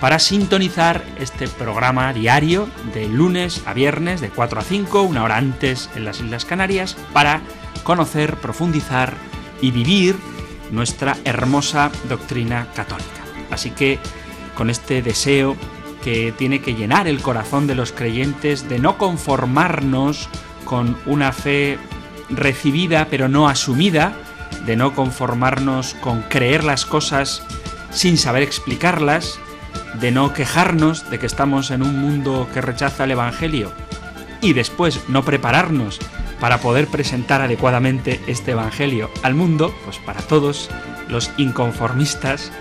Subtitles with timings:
[0.00, 5.36] para sintonizar este programa diario de lunes a viernes de 4 a 5, una hora
[5.36, 7.40] antes en las Islas Canarias, para
[7.82, 9.14] conocer, profundizar
[9.60, 10.16] y vivir
[10.70, 13.08] nuestra hermosa doctrina católica.
[13.50, 13.98] Así que
[14.54, 15.56] con este deseo
[16.02, 20.28] que tiene que llenar el corazón de los creyentes de no conformarnos
[20.64, 21.78] con una fe
[22.30, 24.12] recibida pero no asumida,
[24.64, 27.42] de no conformarnos con creer las cosas
[27.90, 29.40] sin saber explicarlas,
[29.94, 33.72] de no quejarnos de que estamos en un mundo que rechaza el Evangelio
[34.40, 35.98] y después no prepararnos
[36.40, 40.70] para poder presentar adecuadamente este Evangelio al mundo, pues para todos
[41.08, 42.52] los inconformistas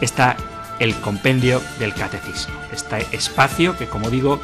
[0.00, 0.36] está
[0.78, 4.40] el compendio del catecismo, este espacio que como digo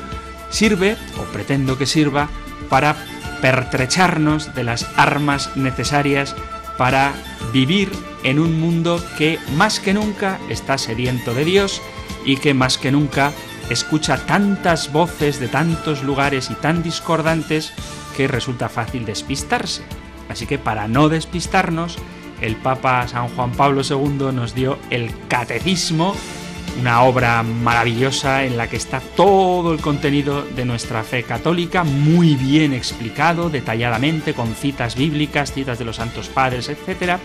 [0.48, 2.28] sirve o pretendo que sirva
[2.68, 2.96] para
[3.40, 6.34] pertrecharnos de las armas necesarias
[6.80, 7.12] para
[7.52, 7.92] vivir
[8.24, 11.82] en un mundo que más que nunca está sediento de Dios
[12.24, 13.32] y que más que nunca
[13.68, 17.74] escucha tantas voces de tantos lugares y tan discordantes
[18.16, 19.82] que resulta fácil despistarse.
[20.30, 21.98] Así que para no despistarnos,
[22.40, 26.16] el Papa San Juan Pablo II nos dio el Catecismo,
[26.78, 32.36] una obra maravillosa en la que está todo el contenido de nuestra fe católica, muy
[32.36, 37.18] bien explicado, detalladamente, con citas bíblicas, citas de los santos padres, etc.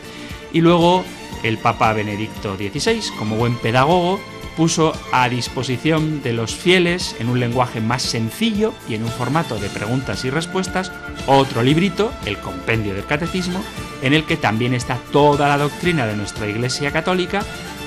[0.54, 1.04] Y luego
[1.44, 4.20] el Papa Benedicto XVI, como buen pedagogo,
[4.56, 9.60] puso a disposición de los fieles, en un lenguaje más sencillo y en un formato
[9.60, 10.92] de preguntas y respuestas,
[11.28, 13.62] otro librito, el Compendio del Catecismo,
[14.02, 17.44] en el que también está toda la doctrina de nuestra Iglesia Católica,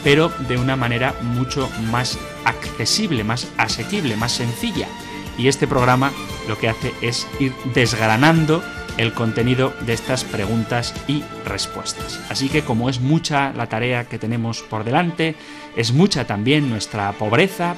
[0.09, 4.89] pero de una manera mucho más accesible, más asequible, más sencilla.
[5.37, 6.13] Y este programa
[6.49, 8.63] lo que hace es ir desgranando
[8.97, 12.23] el contenido de estas preguntas y respuestas.
[12.31, 15.35] Así que como es mucha la tarea que tenemos por delante,
[15.77, 17.75] es mucha también nuestra pobreza,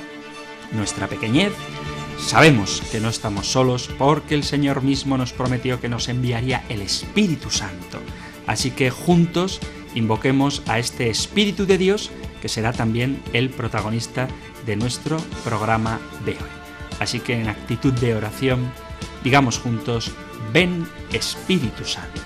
[0.70, 1.52] nuestra pequeñez,
[2.16, 6.80] sabemos que no estamos solos porque el Señor mismo nos prometió que nos enviaría el
[6.80, 7.98] Espíritu Santo.
[8.46, 9.60] Así que juntos
[9.94, 14.28] invoquemos a este Espíritu de Dios que será también el protagonista
[14.66, 16.50] de nuestro programa de hoy.
[16.98, 18.70] Así que en actitud de oración,
[19.24, 20.12] digamos juntos,
[20.52, 22.20] ven Espíritu Santo.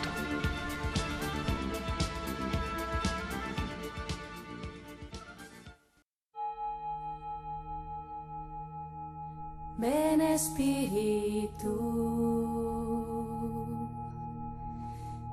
[9.77, 11.69] Ven Espíritu,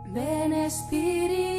[0.08, 1.51] ven Espíritu,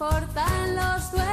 [0.00, 1.29] reconforta en los duelos.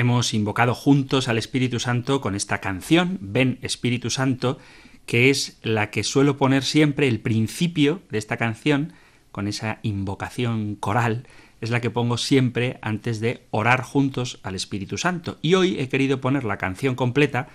[0.00, 4.56] Hemos invocado juntos al Espíritu Santo con esta canción, Ven Espíritu Santo,
[5.04, 8.94] que es la que suelo poner siempre el principio de esta canción,
[9.30, 11.26] con esa invocación coral,
[11.60, 15.36] es la que pongo siempre antes de orar juntos al Espíritu Santo.
[15.42, 17.48] Y hoy he querido poner la canción completa,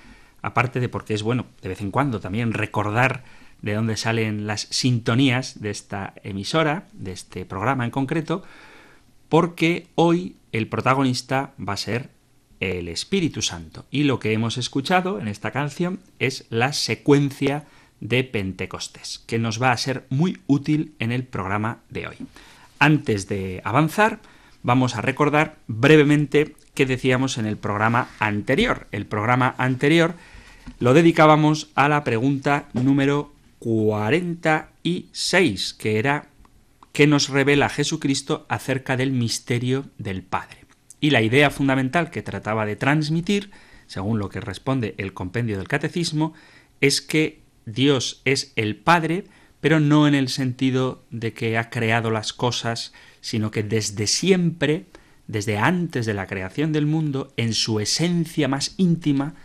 [0.44, 3.24] aparte de porque es bueno de vez en cuando también recordar
[3.63, 8.44] de dónde salen las sintonías de esta emisora, de este programa en concreto,
[9.30, 12.13] porque hoy el protagonista va a ser
[12.65, 13.86] el Espíritu Santo.
[13.91, 17.65] Y lo que hemos escuchado en esta canción es la secuencia
[18.00, 22.17] de Pentecostés, que nos va a ser muy útil en el programa de hoy.
[22.79, 24.19] Antes de avanzar,
[24.63, 28.88] vamos a recordar brevemente qué decíamos en el programa anterior.
[28.91, 30.15] El programa anterior
[30.79, 36.27] lo dedicábamos a la pregunta número 46, que era
[36.91, 40.64] ¿qué nos revela Jesucristo acerca del misterio del Padre?
[41.00, 43.52] Y la idea fundamental que trataba de transmitir,
[43.88, 46.34] según lo que responde el compendio del catecismo,
[46.82, 49.25] es que Dios es el Padre,
[49.60, 54.86] pero no en el sentido de que ha creado las cosas, sino que desde siempre,
[55.28, 59.36] desde antes de la creación del mundo, en su esencia más íntima,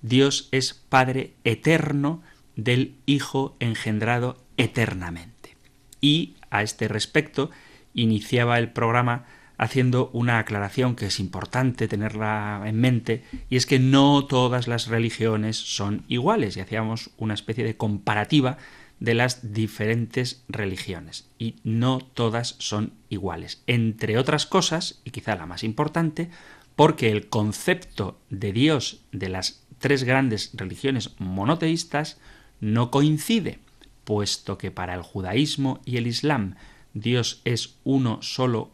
[0.00, 2.22] Dios es Padre eterno
[2.56, 5.56] del Hijo engendrado eternamente.
[6.00, 7.50] Y a este respecto
[7.94, 9.26] iniciaba el programa
[9.58, 14.86] haciendo una aclaración que es importante tenerla en mente, y es que no todas las
[14.86, 18.56] religiones son iguales, y hacíamos una especie de comparativa
[19.00, 25.46] de las diferentes religiones, y no todas son iguales, entre otras cosas, y quizá la
[25.46, 26.30] más importante,
[26.76, 32.18] porque el concepto de Dios de las tres grandes religiones monoteístas
[32.60, 33.58] no coincide,
[34.04, 36.54] puesto que para el judaísmo y el islam
[36.94, 38.70] Dios es uno solo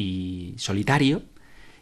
[0.00, 1.22] y solitario,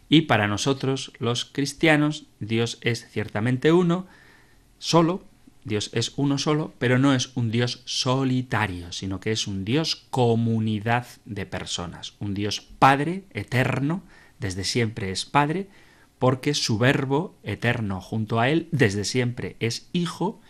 [0.09, 4.07] y para nosotros los cristianos Dios es ciertamente uno,
[4.77, 5.23] solo,
[5.63, 10.07] Dios es uno solo, pero no es un Dios solitario, sino que es un Dios
[10.09, 14.03] comunidad de personas, un Dios Padre eterno,
[14.39, 15.69] desde siempre es Padre,
[16.17, 20.41] porque su verbo eterno junto a Él desde siempre es Hijo,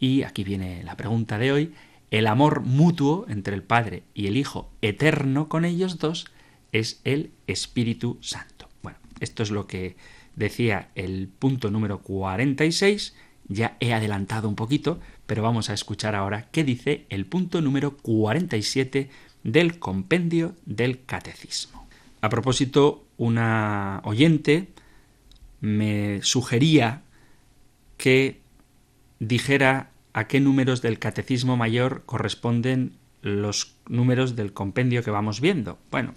[0.00, 1.74] y aquí viene la pregunta de hoy,
[2.10, 6.26] el amor mutuo entre el Padre y el Hijo eterno con ellos dos
[6.74, 8.68] es el Espíritu Santo.
[8.82, 9.96] Bueno, esto es lo que
[10.34, 13.14] decía el punto número 46.
[13.46, 17.96] Ya he adelantado un poquito, pero vamos a escuchar ahora qué dice el punto número
[17.98, 19.08] 47
[19.44, 21.86] del compendio del catecismo.
[22.20, 24.68] A propósito, una oyente
[25.60, 27.02] me sugería
[27.96, 28.40] que
[29.20, 35.78] dijera a qué números del catecismo mayor corresponden los números del compendio que vamos viendo.
[35.90, 36.14] Bueno,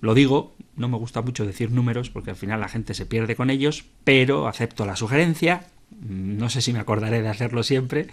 [0.00, 3.36] lo digo, no me gusta mucho decir números porque al final la gente se pierde
[3.36, 5.66] con ellos, pero acepto la sugerencia.
[6.00, 8.08] No sé si me acordaré de hacerlo siempre,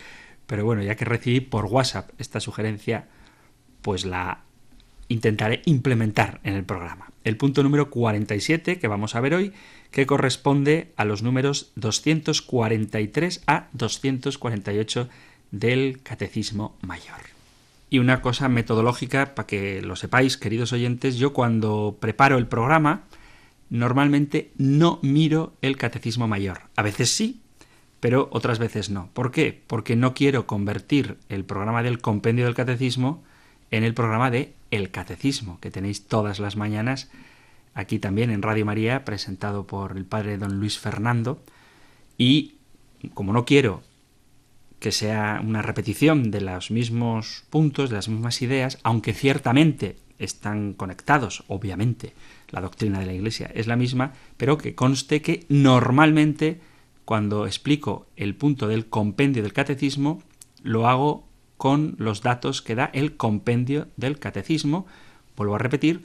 [0.48, 3.08] pero bueno, ya que recibí por WhatsApp esta sugerencia,
[3.82, 4.41] pues la
[5.08, 7.12] intentaré implementar en el programa.
[7.24, 9.53] El punto número 47 que vamos a ver hoy,
[9.91, 15.10] que corresponde a los números 243 a 248
[15.51, 17.37] del Catecismo Mayor.
[17.89, 23.03] Y una cosa metodológica, para que lo sepáis, queridos oyentes, yo cuando preparo el programa,
[23.70, 26.63] normalmente no miro el catecismo mayor.
[26.75, 27.41] A veces sí,
[28.00, 29.10] pero otras veces no.
[29.13, 29.62] ¿Por qué?
[29.67, 33.24] Porque no quiero convertir el programa del compendio del catecismo
[33.72, 37.10] en el programa de El Catecismo, que tenéis todas las mañanas
[37.74, 41.41] aquí también en Radio María, presentado por el padre don Luis Fernando.
[42.17, 42.56] Y
[43.13, 43.84] como no quiero
[44.79, 50.74] que sea una repetición de los mismos puntos, de las mismas ideas, aunque ciertamente están
[50.74, 52.13] conectados, obviamente,
[52.50, 56.60] la doctrina de la Iglesia es la misma, pero que conste que normalmente
[57.05, 60.22] cuando explico el punto del compendio del catecismo,
[60.63, 64.86] lo hago con los datos que da el compendio del catecismo,
[65.36, 66.03] vuelvo a repetir,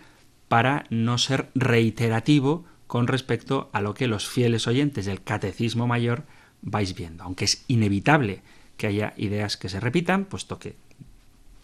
[0.48, 6.24] para no ser reiterativo con respecto a lo que los fieles oyentes del catecismo mayor
[6.60, 8.42] vais viendo, aunque es inevitable
[8.82, 10.74] que haya ideas que se repitan, puesto que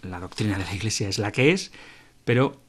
[0.02, 1.72] la doctrina de la Iglesia es la que es,
[2.25, 2.60] pero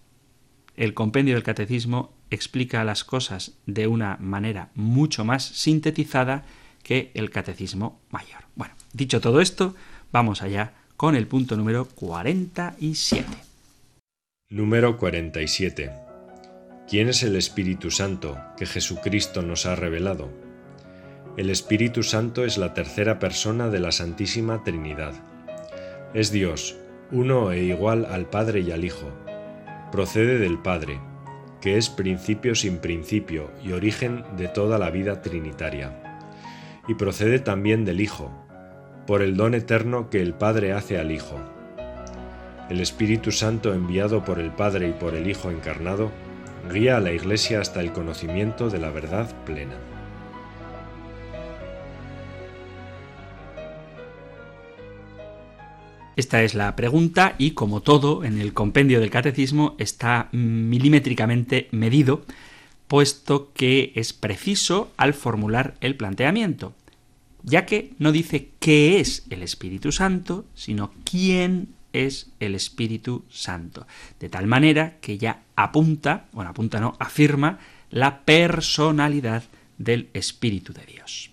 [0.75, 6.45] el compendio del catecismo explica las cosas de una manera mucho más sintetizada
[6.81, 8.41] que el catecismo mayor.
[8.55, 9.75] Bueno, dicho todo esto,
[10.11, 13.27] vamos allá con el punto número 47.
[14.49, 15.91] Número 47.
[16.89, 20.48] ¿Quién es el Espíritu Santo que Jesucristo nos ha revelado?
[21.37, 25.13] El Espíritu Santo es la tercera persona de la Santísima Trinidad.
[26.13, 26.75] Es Dios,
[27.11, 29.09] uno e igual al Padre y al Hijo.
[29.91, 30.99] Procede del Padre.
[31.61, 35.91] que es principio sin principio y origen de toda la vida trinitaria.
[36.87, 38.31] Y procede también del Hijo,
[39.05, 41.37] por el don eterno que el Padre hace al Hijo.
[42.69, 46.11] El Espíritu Santo enviado por el Padre y por el Hijo encarnado,
[46.71, 49.75] guía a la Iglesia hasta el conocimiento de la verdad plena.
[56.19, 62.25] Esta es la pregunta y como todo en el compendio del catecismo está milimétricamente medido,
[62.89, 66.73] puesto que es preciso al formular el planteamiento,
[67.43, 73.87] ya que no dice qué es el Espíritu Santo, sino quién es el Espíritu Santo.
[74.19, 77.59] De tal manera que ya apunta, bueno, apunta no, afirma
[77.91, 79.43] la personalidad
[79.77, 81.31] del Espíritu de Dios.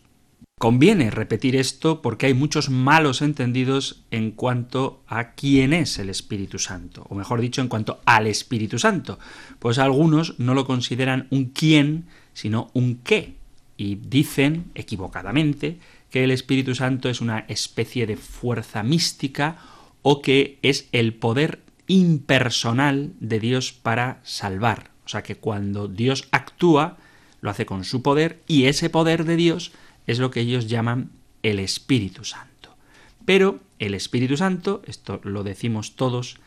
[0.59, 6.59] Conviene repetir esto porque hay muchos malos entendidos en cuanto a quién es el Espíritu
[6.59, 9.19] Santo, o mejor dicho, en cuanto al Espíritu Santo,
[9.59, 13.35] pues algunos no lo consideran un quién, sino un qué,
[13.77, 19.59] y dicen equivocadamente que el Espíritu Santo es una especie de fuerza mística
[20.01, 24.89] o que es el poder impersonal de Dios para salvar.
[25.05, 26.97] O sea que cuando Dios actúa,
[27.43, 29.73] lo hace con su poder y ese poder de Dios
[30.07, 31.11] es lo que ellos llaman
[31.43, 32.77] el Espíritu Santo.
[33.25, 36.39] Pero el Espíritu Santo, esto lo decimos todos,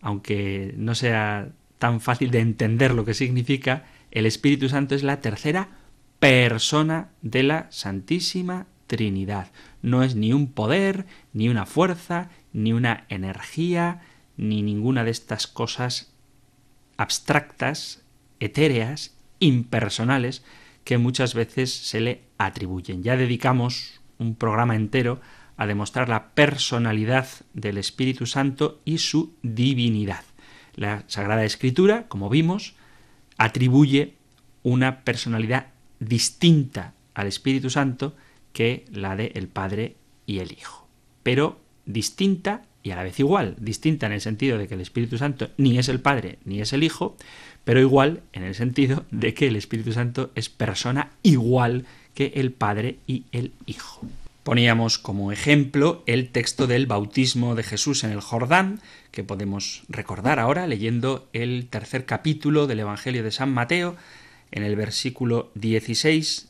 [0.00, 5.20] aunque no sea tan fácil de entender lo que significa, el Espíritu Santo es la
[5.20, 5.68] tercera
[6.18, 9.50] persona de la Santísima Trinidad.
[9.80, 14.02] No es ni un poder, ni una fuerza, ni una energía,
[14.36, 16.12] ni ninguna de estas cosas
[16.96, 18.02] abstractas,
[18.38, 20.44] etéreas, impersonales,
[20.84, 23.02] que muchas veces se le atribuyen.
[23.02, 25.20] Ya dedicamos un programa entero
[25.56, 30.24] a demostrar la personalidad del Espíritu Santo y su divinidad.
[30.74, 32.74] La Sagrada Escritura, como vimos,
[33.36, 34.14] atribuye
[34.62, 35.68] una personalidad
[36.00, 38.16] distinta al Espíritu Santo
[38.52, 39.96] que la de el Padre
[40.26, 40.88] y el Hijo.
[41.22, 43.56] Pero distinta y a la vez igual.
[43.58, 46.72] Distinta en el sentido de que el Espíritu Santo ni es el Padre ni es
[46.72, 47.16] el Hijo,
[47.64, 52.52] pero igual en el sentido de que el Espíritu Santo es persona igual que el
[52.52, 54.06] Padre y el Hijo.
[54.42, 58.80] Poníamos como ejemplo el texto del bautismo de Jesús en el Jordán,
[59.12, 63.96] que podemos recordar ahora leyendo el tercer capítulo del Evangelio de San Mateo,
[64.50, 66.48] en el versículo 16,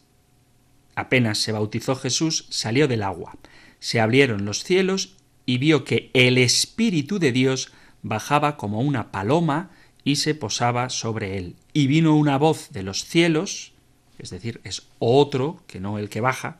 [0.95, 3.37] apenas se bautizó Jesús, salió del agua,
[3.78, 9.71] se abrieron los cielos y vio que el Espíritu de Dios bajaba como una paloma
[10.04, 11.56] y se posaba sobre él.
[11.73, 13.73] Y vino una voz de los cielos,
[14.18, 16.59] es decir, es otro que no el que baja,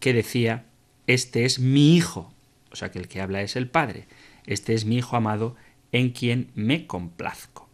[0.00, 0.64] que decía,
[1.06, 2.32] Este es mi Hijo,
[2.70, 4.06] o sea que el que habla es el Padre,
[4.46, 5.56] este es mi Hijo amado
[5.92, 7.68] en quien me complazco.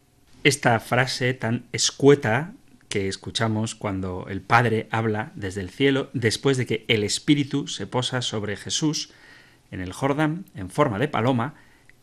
[0.44, 2.54] Esta frase tan escueta
[2.88, 7.86] que escuchamos cuando el Padre habla desde el cielo, después de que el Espíritu se
[7.86, 9.12] posa sobre Jesús
[9.70, 11.54] en el Jordán en forma de paloma,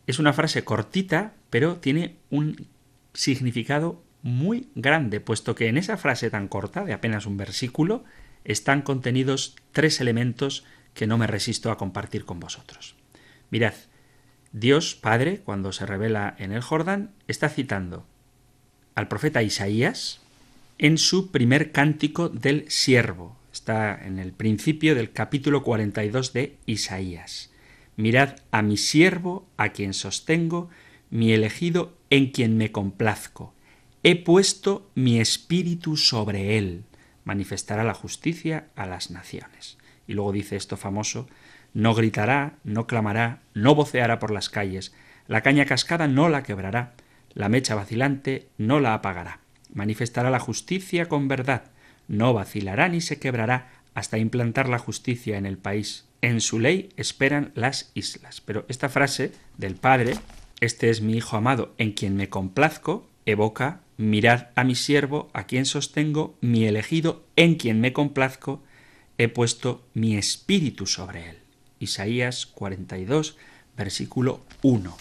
[0.07, 2.67] es una frase cortita, pero tiene un
[3.13, 8.03] significado muy grande, puesto que en esa frase tan corta, de apenas un versículo,
[8.45, 12.95] están contenidos tres elementos que no me resisto a compartir con vosotros.
[13.51, 13.73] Mirad,
[14.53, 18.05] Dios Padre, cuando se revela en el Jordán, está citando
[18.95, 20.21] al profeta Isaías
[20.77, 23.37] en su primer cántico del siervo.
[23.51, 27.51] Está en el principio del capítulo 42 de Isaías.
[27.97, 30.69] Mirad a mi siervo, a quien sostengo,
[31.09, 33.53] mi elegido, en quien me complazco.
[34.03, 36.83] He puesto mi espíritu sobre él.
[37.25, 39.77] Manifestará la justicia a las naciones.
[40.07, 41.27] Y luego dice esto famoso,
[41.73, 44.93] no gritará, no clamará, no voceará por las calles,
[45.27, 46.93] la caña cascada no la quebrará,
[47.33, 49.41] la mecha vacilante no la apagará.
[49.73, 51.71] Manifestará la justicia con verdad,
[52.07, 56.06] no vacilará ni se quebrará hasta implantar la justicia en el país.
[56.21, 58.41] En su ley esperan las islas.
[58.41, 60.15] Pero esta frase del Padre,
[60.59, 65.45] este es mi Hijo amado, en quien me complazco, evoca mirad a mi siervo, a
[65.45, 68.63] quien sostengo, mi elegido, en quien me complazco,
[69.17, 71.37] he puesto mi espíritu sobre él.
[71.79, 73.37] Isaías 42,
[73.75, 74.95] versículo 1.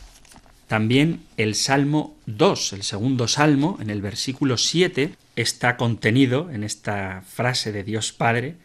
[0.67, 7.23] También el Salmo 2, el segundo Salmo, en el versículo 7, está contenido en esta
[7.23, 8.57] frase de Dios Padre,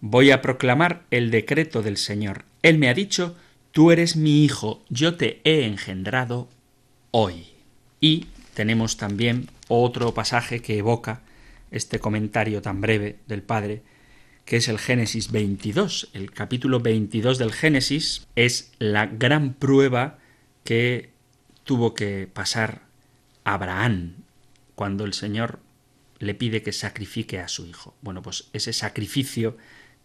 [0.00, 2.44] Voy a proclamar el decreto del Señor.
[2.62, 3.36] Él me ha dicho,
[3.72, 6.48] tú eres mi hijo, yo te he engendrado
[7.10, 7.48] hoy.
[8.00, 11.22] Y tenemos también otro pasaje que evoca
[11.70, 13.82] este comentario tan breve del Padre,
[14.44, 16.10] que es el Génesis 22.
[16.12, 20.18] El capítulo 22 del Génesis es la gran prueba
[20.62, 21.10] que
[21.64, 22.82] tuvo que pasar
[23.44, 24.14] Abraham
[24.74, 25.60] cuando el Señor
[26.18, 27.96] le pide que sacrifique a su hijo.
[28.02, 29.56] Bueno, pues ese sacrificio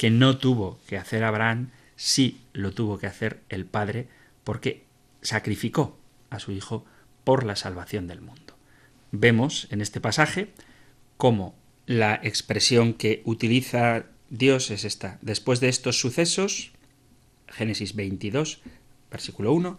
[0.02, 4.08] que no tuvo que hacer Abraham, sí lo tuvo que hacer el Padre,
[4.44, 4.82] porque
[5.22, 5.96] sacrificó
[6.32, 6.84] a su hijo
[7.24, 8.56] por la salvación del mundo.
[9.12, 10.54] Vemos en este pasaje
[11.18, 11.54] cómo
[11.86, 15.20] la expresión que utiliza Dios es esta.
[15.22, 16.72] Después de estos sucesos,
[17.48, 18.62] Génesis 22,
[19.12, 19.78] versículo 1,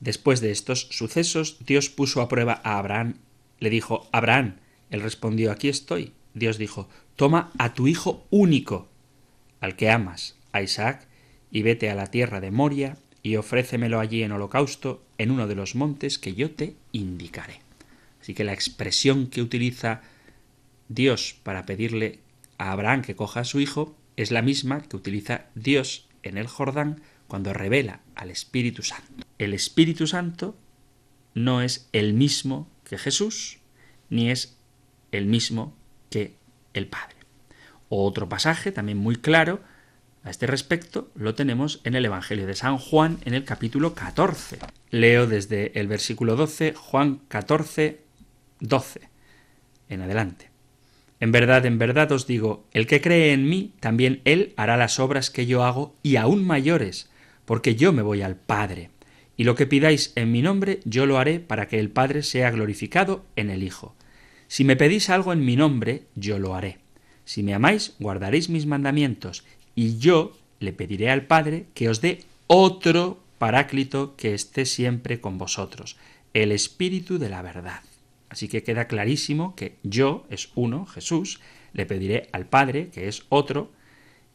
[0.00, 3.14] después de estos sucesos, Dios puso a prueba a Abraham.
[3.58, 4.56] Le dijo, Abraham,
[4.90, 6.12] él respondió, aquí estoy.
[6.34, 8.91] Dios dijo, toma a tu hijo único,
[9.62, 11.06] al que amas, a Isaac,
[11.50, 15.54] y vete a la tierra de Moria y ofrécemelo allí en holocausto en uno de
[15.54, 17.60] los montes que yo te indicaré.
[18.20, 20.02] Así que la expresión que utiliza
[20.88, 22.18] Dios para pedirle
[22.58, 26.48] a Abraham que coja a su hijo es la misma que utiliza Dios en el
[26.48, 29.24] Jordán cuando revela al Espíritu Santo.
[29.38, 30.56] El Espíritu Santo
[31.34, 33.58] no es el mismo que Jesús,
[34.10, 34.58] ni es
[35.12, 35.76] el mismo
[36.10, 36.34] que
[36.74, 37.21] el Padre.
[37.94, 39.60] Otro pasaje también muy claro
[40.24, 44.60] a este respecto lo tenemos en el Evangelio de San Juan en el capítulo 14.
[44.88, 48.00] Leo desde el versículo 12, Juan 14,
[48.60, 49.00] 12,
[49.90, 50.48] en adelante.
[51.20, 54.98] En verdad, en verdad os digo, el que cree en mí, también él hará las
[54.98, 57.10] obras que yo hago y aún mayores,
[57.44, 58.88] porque yo me voy al Padre.
[59.36, 62.50] Y lo que pidáis en mi nombre, yo lo haré para que el Padre sea
[62.50, 63.94] glorificado en el Hijo.
[64.48, 66.81] Si me pedís algo en mi nombre, yo lo haré.
[67.24, 72.24] Si me amáis, guardaréis mis mandamientos, y yo le pediré al Padre que os dé
[72.46, 75.96] otro paráclito que esté siempre con vosotros,
[76.34, 77.80] el Espíritu de la verdad.
[78.28, 81.40] Así que queda clarísimo que yo es uno, Jesús,
[81.72, 83.70] le pediré al Padre, que es otro,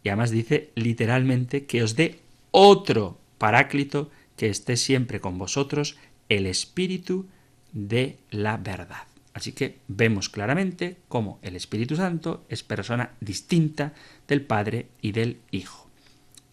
[0.03, 2.19] y además dice literalmente que os dé
[2.51, 5.97] otro paráclito que esté siempre con vosotros,
[6.29, 7.25] el Espíritu
[7.71, 9.06] de la verdad.
[9.37, 13.93] Así que vemos claramente cómo el Espíritu Santo es persona distinta
[14.27, 15.91] del Padre y del Hijo.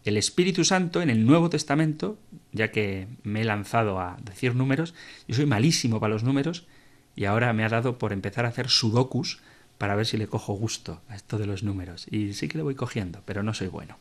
[0.05, 2.19] El Espíritu Santo en el Nuevo Testamento,
[2.53, 4.93] ya que me he lanzado a decir números,
[5.27, 6.67] yo soy malísimo para los números
[7.17, 9.41] y ahora me ha dado por empezar a hacer sudokus
[9.79, 12.07] para ver si le cojo gusto a esto de los números.
[12.11, 13.97] Y sí que le voy cogiendo, pero no soy bueno.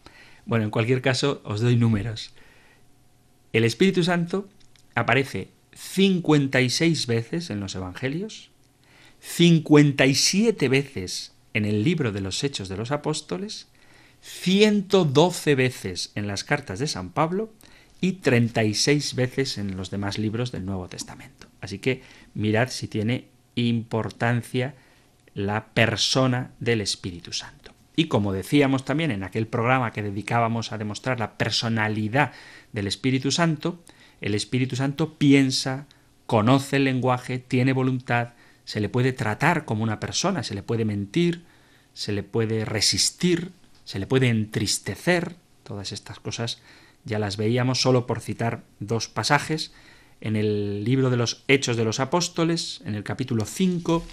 [0.46, 2.34] Bueno, en cualquier caso, os doy números.
[3.54, 4.50] El Espíritu Santo
[4.94, 8.52] aparece 56 veces en los Evangelios,
[9.24, 13.68] 57 veces en el libro de los Hechos de los Apóstoles,
[14.22, 17.52] 112 veces en las cartas de San Pablo
[18.02, 21.48] y 36 veces en los demás libros del Nuevo Testamento.
[21.62, 24.76] Así que mirad si tiene importancia
[25.34, 27.72] la persona del Espíritu Santo.
[27.96, 32.34] Y como decíamos también en aquel programa que dedicábamos a demostrar la personalidad
[32.74, 33.84] del Espíritu Santo,
[34.20, 35.88] el Espíritu Santo piensa,
[36.26, 38.34] conoce el lenguaje, tiene voluntad,
[38.66, 41.44] se le puede tratar como una persona, se le puede mentir,
[41.94, 43.52] se le puede resistir,
[43.84, 46.62] se le puede entristecer, todas estas cosas
[47.06, 49.74] ya las veíamos solo por citar dos pasajes
[50.22, 54.06] en el libro de los Hechos de los Apóstoles, en el capítulo 5,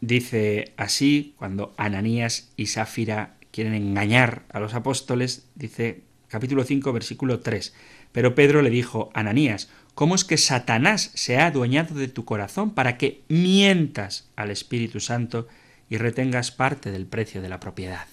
[0.00, 7.38] dice así, cuando Ananías y Sáfira quieren engañar a los apóstoles, dice capítulo 5, versículo
[7.38, 7.72] 3,
[8.10, 12.70] pero Pedro le dijo, Ananías, ¿Cómo es que Satanás se ha adueñado de tu corazón
[12.70, 15.48] para que mientas al Espíritu Santo
[15.90, 18.06] y retengas parte del precio de la propiedad?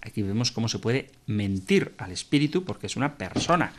[0.00, 3.74] Aquí vemos cómo se puede mentir al Espíritu porque es una persona.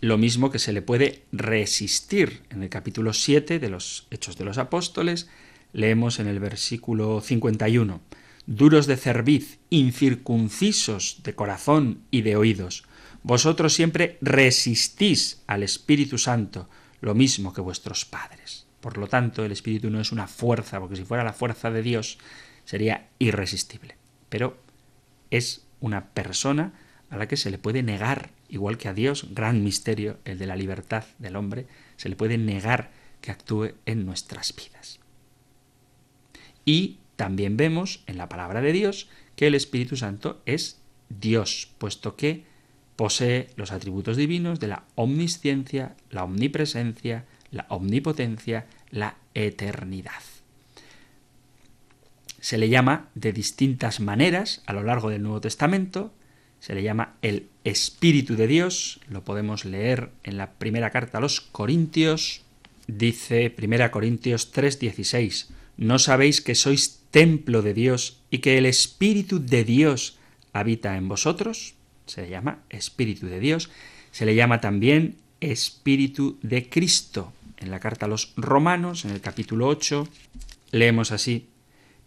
[0.00, 2.42] Lo mismo que se le puede resistir.
[2.50, 5.28] En el capítulo 7 de los Hechos de los Apóstoles
[5.72, 8.00] leemos en el versículo 51,
[8.46, 12.84] duros de cerviz, incircuncisos de corazón y de oídos
[13.24, 16.68] vosotros siempre resistís al Espíritu Santo,
[17.00, 18.66] lo mismo que vuestros padres.
[18.82, 21.82] Por lo tanto, el Espíritu no es una fuerza, porque si fuera la fuerza de
[21.82, 22.18] Dios
[22.66, 23.96] sería irresistible.
[24.28, 24.58] Pero
[25.30, 26.74] es una persona
[27.08, 30.46] a la que se le puede negar, igual que a Dios, gran misterio, el de
[30.46, 32.90] la libertad del hombre, se le puede negar
[33.22, 35.00] que actúe en nuestras vidas.
[36.66, 42.16] Y también vemos en la palabra de Dios que el Espíritu Santo es Dios, puesto
[42.16, 42.52] que
[42.96, 50.22] Posee los atributos divinos de la omnisciencia, la omnipresencia, la omnipotencia, la eternidad.
[52.40, 56.12] Se le llama de distintas maneras a lo largo del Nuevo Testamento.
[56.60, 59.00] Se le llama el Espíritu de Dios.
[59.08, 62.42] Lo podemos leer en la primera carta a los Corintios.
[62.86, 69.38] Dice 1 Corintios 3:16, ¿no sabéis que sois templo de Dios y que el Espíritu
[69.38, 70.18] de Dios
[70.52, 71.73] habita en vosotros?
[72.06, 73.70] Se le llama Espíritu de Dios,
[74.10, 77.32] se le llama también Espíritu de Cristo.
[77.56, 80.08] En la carta a los Romanos, en el capítulo 8,
[80.70, 81.48] leemos así,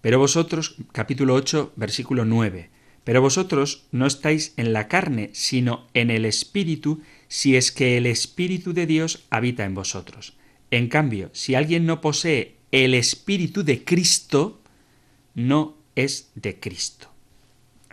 [0.01, 2.69] pero vosotros, capítulo 8, versículo 9,
[3.03, 8.05] pero vosotros no estáis en la carne, sino en el Espíritu, si es que el
[8.05, 10.33] Espíritu de Dios habita en vosotros.
[10.71, 14.61] En cambio, si alguien no posee el Espíritu de Cristo,
[15.35, 17.09] no es de Cristo.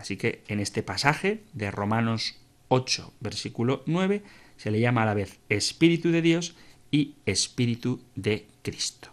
[0.05, 2.37] Así que en este pasaje de Romanos
[2.69, 4.23] 8, versículo 9,
[4.59, 6.55] se le llama a la vez Espíritu de Dios
[6.91, 9.09] y Espíritu de Cristo.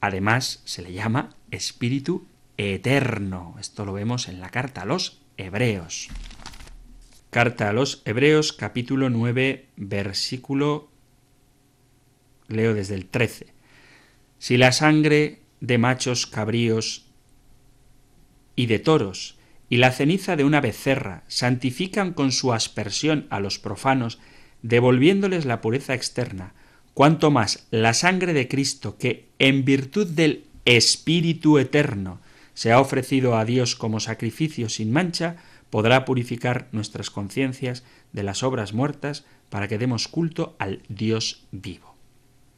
[0.00, 2.24] Además, se le llama Espíritu
[2.56, 3.56] eterno.
[3.60, 6.08] Esto lo vemos en la carta a los Hebreos.
[7.28, 10.88] Carta a los Hebreos capítulo 9 versículo
[12.48, 13.48] leo desde el 13.
[14.38, 17.04] Si la sangre de machos cabríos
[18.56, 19.36] y de toros
[19.74, 24.20] y la ceniza de una becerra santifican con su aspersión a los profanos,
[24.62, 26.54] devolviéndoles la pureza externa,
[26.94, 32.20] cuanto más la sangre de Cristo, que en virtud del Espíritu eterno
[32.54, 35.38] se ha ofrecido a Dios como sacrificio sin mancha,
[35.70, 37.82] podrá purificar nuestras conciencias
[38.12, 41.96] de las obras muertas para que demos culto al Dios vivo.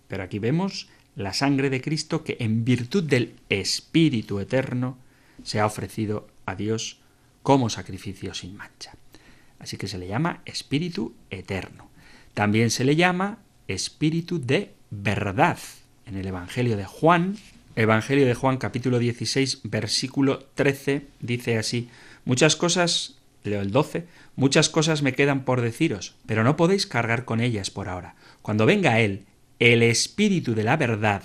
[0.07, 4.99] Pero aquí vemos la sangre de Cristo que en virtud del Espíritu eterno
[5.45, 7.01] se ha ofrecido a Dios
[7.47, 8.97] como sacrificio sin mancha.
[9.61, 11.89] Así que se le llama Espíritu eterno.
[12.35, 15.57] También se le llama Espíritu de verdad.
[16.07, 17.37] En el Evangelio de Juan,
[17.77, 21.89] Evangelio de Juan capítulo 16 versículo 13 dice así,
[22.25, 27.25] Muchas cosas, leo el 12, muchas cosas me quedan por deciros, pero no podéis cargar
[27.25, 28.17] con ellas por ahora.
[28.43, 29.25] Cuando venga Él,
[29.61, 31.23] el Espíritu de la verdad,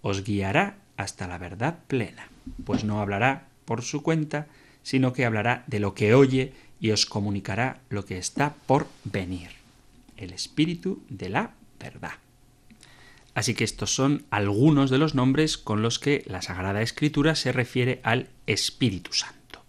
[0.00, 2.30] os guiará hasta la verdad plena,
[2.64, 4.46] pues no hablará por su cuenta,
[4.82, 9.50] sino que hablará de lo que oye y os comunicará lo que está por venir.
[10.16, 12.12] El Espíritu de la verdad.
[13.34, 17.52] Así que estos son algunos de los nombres con los que la Sagrada Escritura se
[17.52, 19.62] refiere al Espíritu Santo.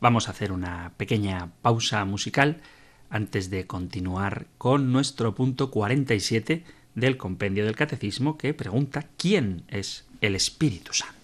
[0.00, 2.62] Vamos a hacer una pequeña pausa musical
[3.10, 10.04] antes de continuar con nuestro punto 47 del compendio del catecismo que pregunta ¿quién es
[10.20, 11.23] el Espíritu Santo?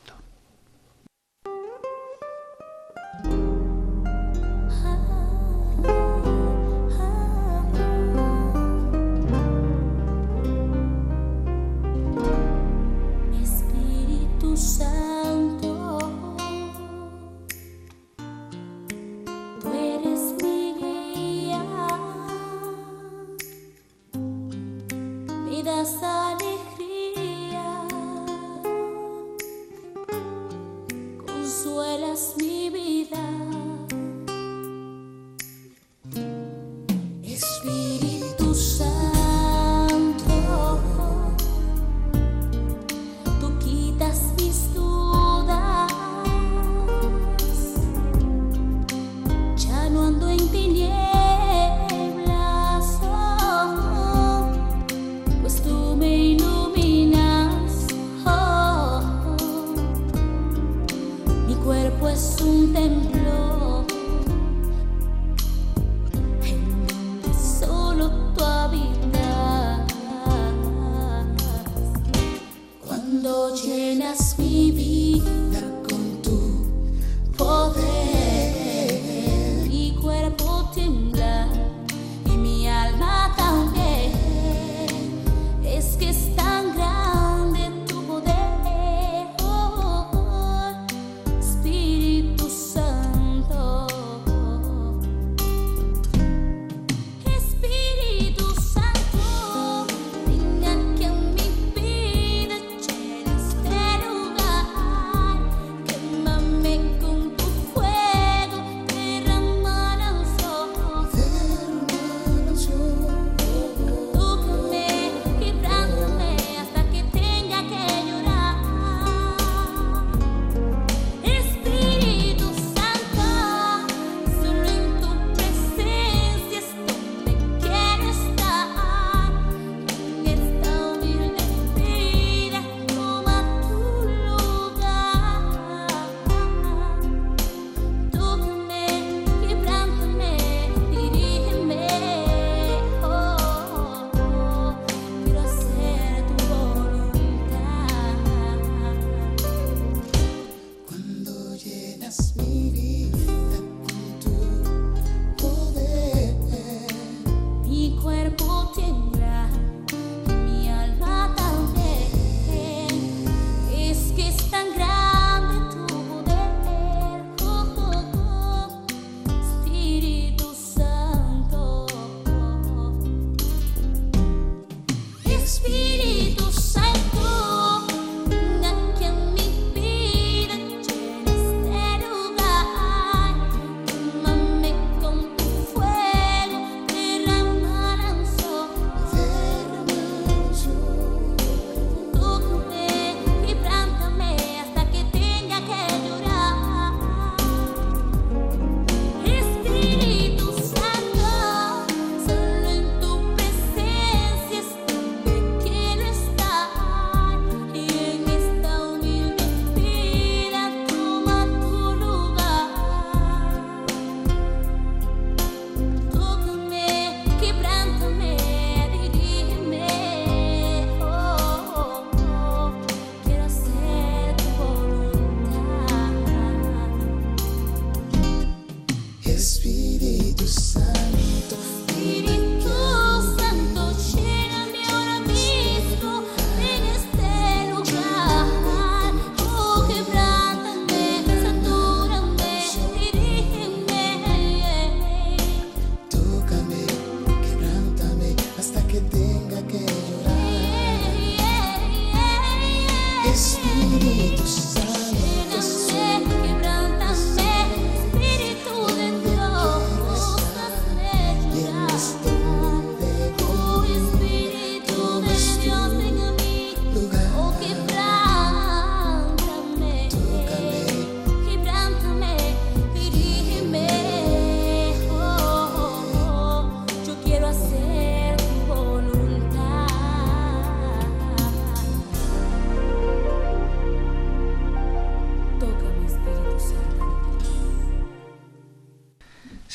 [152.11, 152.50] Yes.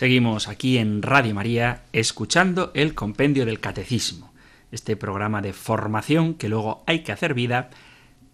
[0.06, 4.32] Seguimos aquí en Radio María escuchando el Compendio del Catecismo,
[4.72, 7.72] este programa de formación que luego hay que hacer vida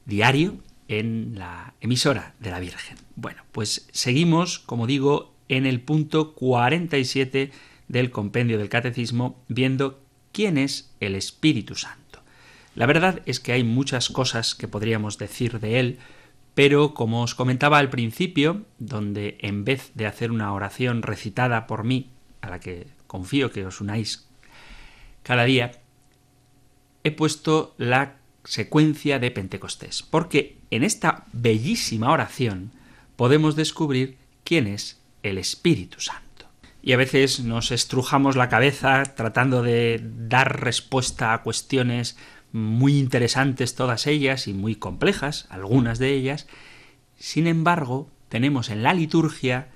[0.03, 0.57] diario
[0.89, 2.97] en la emisora de la Virgen.
[3.15, 7.51] Bueno, pues seguimos, como digo, en el punto 47
[7.87, 10.01] del Compendio del Catecismo, viendo
[10.33, 12.19] quién es el Espíritu Santo.
[12.75, 15.99] La verdad es que hay muchas cosas que podríamos decir de él,
[16.53, 21.83] pero como os comentaba al principio, donde en vez de hacer una oración recitada por
[21.83, 22.09] mí,
[22.41, 24.27] a la que confío que os unáis
[25.23, 25.71] cada día,
[27.03, 32.71] he puesto la secuencia de Pentecostés, porque en esta bellísima oración
[33.15, 36.47] podemos descubrir quién es el Espíritu Santo.
[36.81, 42.17] Y a veces nos estrujamos la cabeza tratando de dar respuesta a cuestiones
[42.51, 46.47] muy interesantes todas ellas y muy complejas, algunas de ellas.
[47.17, 49.69] Sin embargo, tenemos en la liturgia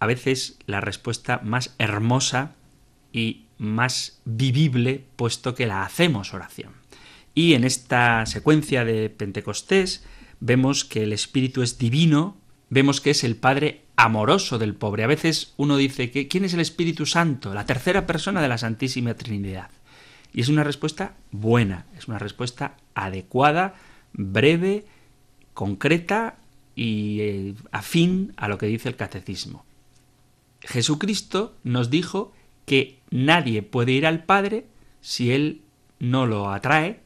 [0.00, 2.54] a veces la respuesta más hermosa
[3.12, 6.72] y más vivible, puesto que la hacemos oración.
[7.34, 10.04] Y en esta secuencia de Pentecostés
[10.40, 12.36] vemos que el Espíritu es divino,
[12.70, 15.04] vemos que es el Padre amoroso del pobre.
[15.04, 17.54] A veces uno dice que ¿quién es el Espíritu Santo?
[17.54, 19.70] La tercera persona de la Santísima Trinidad.
[20.32, 23.74] Y es una respuesta buena, es una respuesta adecuada,
[24.12, 24.84] breve,
[25.54, 26.36] concreta
[26.74, 29.64] y eh, afín a lo que dice el catecismo.
[30.60, 32.32] Jesucristo nos dijo
[32.66, 34.66] que nadie puede ir al Padre
[35.00, 35.62] si Él
[35.98, 37.00] no lo atrae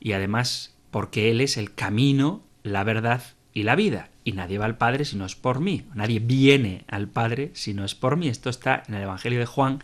[0.00, 3.22] y además porque Él es el camino, la verdad
[3.52, 4.10] y la vida.
[4.24, 5.84] Y nadie va al Padre si no es por mí.
[5.94, 8.28] Nadie viene al Padre si no es por mí.
[8.28, 9.82] Esto está en el Evangelio de Juan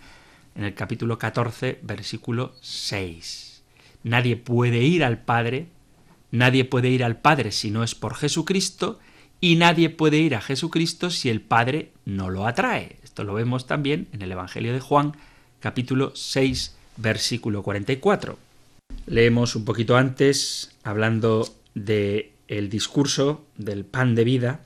[0.55, 3.63] en el capítulo 14, versículo 6.
[4.03, 5.69] Nadie puede ir al Padre,
[6.31, 8.99] nadie puede ir al Padre si no es por Jesucristo,
[9.41, 12.97] y nadie puede ir a Jesucristo si el Padre no lo atrae.
[13.03, 15.17] Esto lo vemos también en el Evangelio de Juan,
[15.61, 18.39] capítulo 6, versículo 44.
[19.07, 22.33] Leemos un poquito antes, hablando de
[22.69, 24.61] discurso del pan de vida,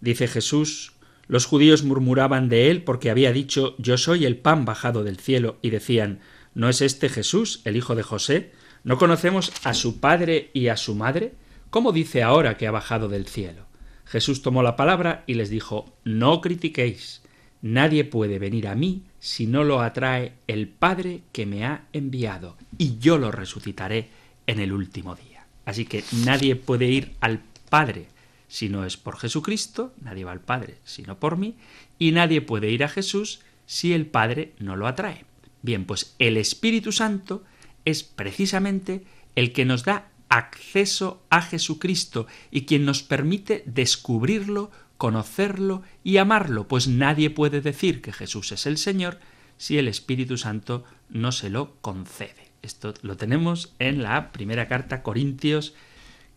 [0.00, 0.92] dice Jesús,
[1.28, 5.58] los judíos murmuraban de él porque había dicho Yo soy el pan bajado del cielo,
[5.62, 6.20] y decían
[6.54, 8.52] ¿No es este Jesús, el hijo de José?
[8.82, 11.34] ¿No conocemos a su padre y a su madre?
[11.70, 13.66] ¿Cómo dice ahora que ha bajado del cielo?
[14.06, 17.22] Jesús tomó la palabra y les dijo No critiquéis.
[17.60, 22.56] Nadie puede venir a mí si no lo atrae el Padre que me ha enviado,
[22.78, 24.08] y yo lo resucitaré
[24.46, 25.46] en el último día.
[25.66, 28.06] Así que nadie puede ir al Padre
[28.48, 31.56] si no es por Jesucristo, nadie va al Padre sino por mí,
[31.98, 35.24] y nadie puede ir a Jesús si el Padre no lo atrae.
[35.62, 37.44] Bien, pues el Espíritu Santo
[37.84, 45.82] es precisamente el que nos da acceso a Jesucristo y quien nos permite descubrirlo, conocerlo
[46.04, 49.18] y amarlo, pues nadie puede decir que Jesús es el Señor
[49.56, 52.48] si el Espíritu Santo no se lo concede.
[52.62, 55.74] Esto lo tenemos en la primera carta Corintios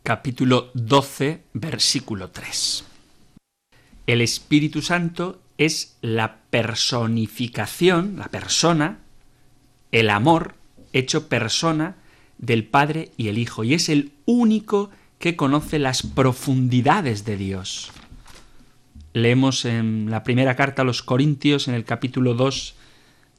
[0.03, 2.85] capítulo 12, versículo 3.
[4.07, 8.99] El Espíritu Santo es la personificación, la persona,
[9.91, 10.55] el amor
[10.91, 11.97] hecho persona
[12.39, 17.91] del Padre y el Hijo, y es el único que conoce las profundidades de Dios.
[19.13, 22.75] Leemos en la primera carta a los Corintios, en el capítulo 2,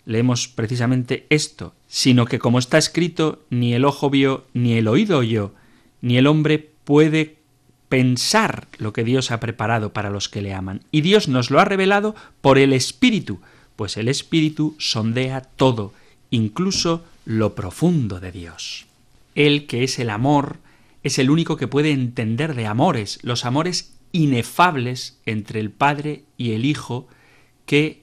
[0.04, 5.18] leemos precisamente esto, sino que como está escrito, ni el ojo vio, ni el oído
[5.18, 5.54] oyó,
[6.02, 7.38] ni el hombre puede
[7.88, 10.82] pensar lo que Dios ha preparado para los que le aman.
[10.90, 13.40] Y Dios nos lo ha revelado por el Espíritu,
[13.76, 15.92] pues el Espíritu sondea todo,
[16.30, 18.86] incluso lo profundo de Dios.
[19.34, 20.58] Él, que es el amor,
[21.02, 26.52] es el único que puede entender de amores, los amores inefables entre el Padre y
[26.52, 27.08] el Hijo,
[27.66, 28.02] que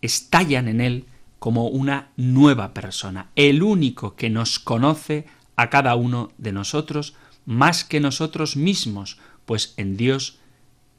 [0.00, 1.04] estallan en Él
[1.38, 5.26] como una nueva persona, el único que nos conoce
[5.56, 7.14] a cada uno de nosotros
[7.46, 10.38] más que nosotros mismos, pues en Dios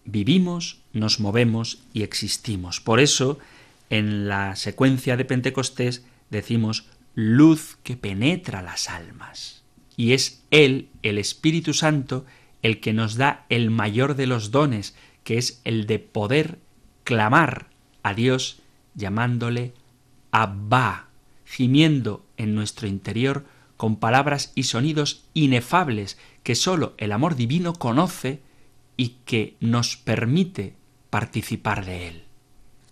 [0.06, 2.82] vivimos, nos movemos y existimos.
[2.82, 3.40] Por eso,
[3.90, 9.64] en la secuencia de Pentecostés decimos luz que penetra las almas.
[9.96, 12.26] y es Él, el Espíritu Santo,
[12.64, 16.58] el que nos da el mayor de los dones, que es el de poder
[17.04, 17.68] clamar
[18.02, 18.58] a Dios
[18.96, 19.74] llamándole
[20.32, 21.10] Abba,
[21.46, 23.46] gimiendo en nuestro interior
[23.84, 28.40] con palabras y sonidos inefables que sólo el amor divino conoce
[28.96, 30.74] y que nos permite
[31.10, 32.24] participar de él.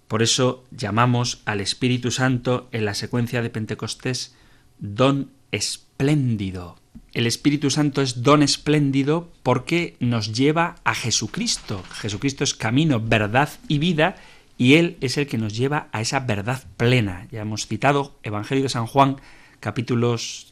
[0.09, 4.35] Por eso llamamos al Espíritu Santo en la secuencia de Pentecostés
[4.79, 6.75] don espléndido.
[7.13, 11.85] El Espíritu Santo es don espléndido porque nos lleva a Jesucristo.
[12.01, 14.17] Jesucristo es camino, verdad y vida
[14.57, 17.29] y Él es el que nos lleva a esa verdad plena.
[17.31, 19.21] Ya hemos citado Evangelio de San Juan,
[19.61, 20.50] capítulos,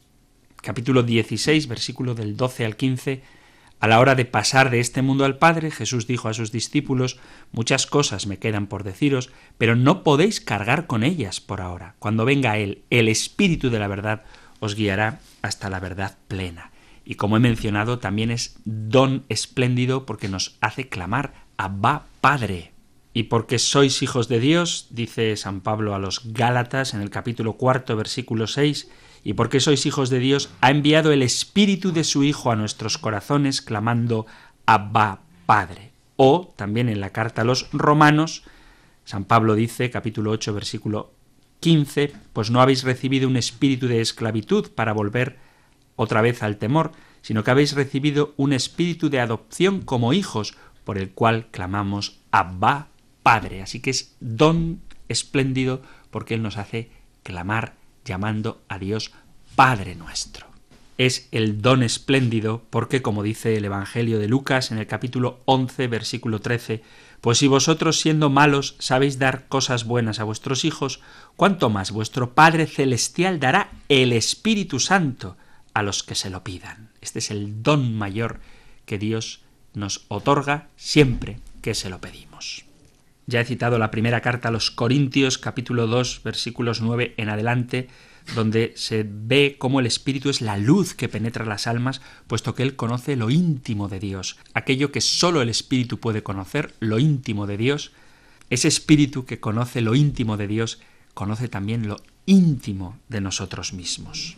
[0.61, 3.21] capítulo 16, versículo del 12 al 15.
[3.79, 7.17] A la hora de pasar de este mundo al Padre, Jesús dijo a sus discípulos,
[7.53, 11.95] muchas cosas me quedan por deciros, pero no podéis cargar con ellas por ahora.
[11.99, 14.23] Cuando venga Él, el Espíritu de la verdad,
[14.59, 16.71] os guiará hasta la verdad plena.
[17.05, 22.73] Y como he mencionado, también es don espléndido porque nos hace clamar, Abba Padre.
[23.13, 27.53] Y porque sois hijos de Dios, dice San Pablo a los Gálatas en el capítulo
[27.53, 28.89] cuarto, versículo 6,
[29.23, 32.97] y porque sois hijos de Dios, ha enviado el Espíritu de su Hijo a nuestros
[32.97, 34.25] corazones, clamando
[34.65, 35.91] Abba Padre.
[36.15, 38.43] O también en la carta a los Romanos,
[39.05, 41.13] San Pablo dice, capítulo 8, versículo
[41.61, 45.37] 15, pues no habéis recibido un espíritu de esclavitud para volver
[45.95, 46.91] otra vez al temor,
[47.21, 52.87] sino que habéis recibido un espíritu de adopción como hijos, por el cual clamamos Abba
[53.23, 53.61] Padre.
[53.61, 56.91] Así que es don espléndido porque Él nos hace
[57.23, 59.11] clamar llamando a Dios
[59.55, 60.47] Padre nuestro.
[60.97, 65.87] Es el don espléndido porque, como dice el Evangelio de Lucas en el capítulo 11,
[65.87, 66.83] versículo 13,
[67.21, 70.99] pues si vosotros siendo malos sabéis dar cosas buenas a vuestros hijos,
[71.35, 75.37] cuánto más vuestro Padre Celestial dará el Espíritu Santo
[75.73, 76.89] a los que se lo pidan.
[77.01, 78.39] Este es el don mayor
[78.85, 79.41] que Dios
[79.73, 82.65] nos otorga siempre que se lo pedimos.
[83.29, 87.87] Ya he citado la primera carta a los Corintios, capítulo 2, versículos 9 en adelante,
[88.33, 92.63] donde se ve cómo el Espíritu es la luz que penetra las almas, puesto que
[92.63, 97.45] Él conoce lo íntimo de Dios, aquello que sólo el Espíritu puede conocer, lo íntimo
[97.45, 97.91] de Dios.
[98.49, 100.79] Ese Espíritu que conoce lo íntimo de Dios,
[101.13, 104.37] conoce también lo íntimo de nosotros mismos.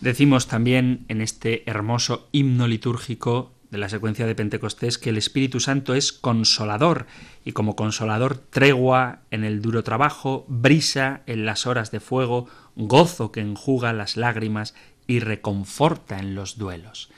[0.00, 5.60] Decimos también en este hermoso himno litúrgico de la secuencia de Pentecostés que el Espíritu
[5.60, 7.06] Santo es consolador
[7.44, 13.32] y como consolador tregua en el duro trabajo, brisa en las horas de fuego, gozo
[13.32, 14.74] que enjuga las lágrimas
[15.06, 17.10] y reconforta en los duelos.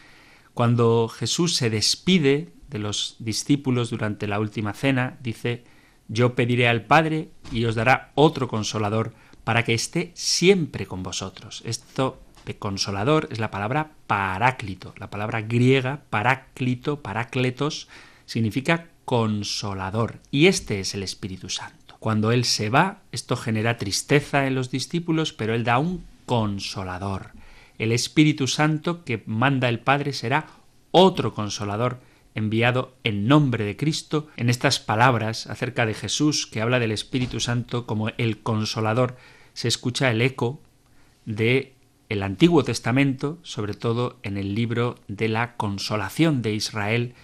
[0.55, 5.65] Cuando Jesús se despide de los discípulos durante la última cena, dice,
[6.09, 11.63] yo pediré al Padre y os dará otro consolador para que esté siempre con vosotros.
[11.65, 12.21] Esto
[12.57, 14.95] consolador es la palabra paráclito.
[14.97, 17.89] La palabra griega paráclito, parácletos,
[18.25, 20.21] significa consolador.
[20.31, 21.97] Y este es el Espíritu Santo.
[21.99, 27.33] Cuando Él se va, esto genera tristeza en los discípulos, pero Él da un consolador.
[27.79, 30.47] El Espíritu Santo que manda el Padre será
[30.91, 32.01] otro consolador
[32.35, 34.29] enviado en nombre de Cristo.
[34.37, 39.17] En estas palabras acerca de Jesús, que habla del Espíritu Santo como el consolador,
[39.55, 40.61] se escucha el eco
[41.25, 41.75] de
[42.09, 47.15] el Antiguo Testamento, sobre todo en el libro de la consolación de Israel,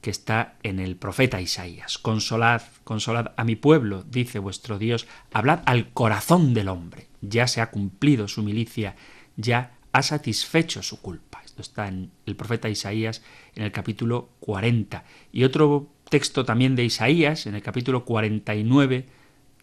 [0.00, 1.98] que está en el profeta Isaías.
[1.98, 7.08] Consolad, consolad a mi pueblo, dice vuestro Dios, hablad al corazón del hombre.
[7.20, 8.94] Ya se ha cumplido su milicia,
[9.36, 11.42] ya ha satisfecho su culpa.
[11.44, 13.22] Esto está en el profeta Isaías
[13.56, 15.04] en el capítulo 40.
[15.32, 19.06] Y otro texto también de Isaías, en el capítulo 49,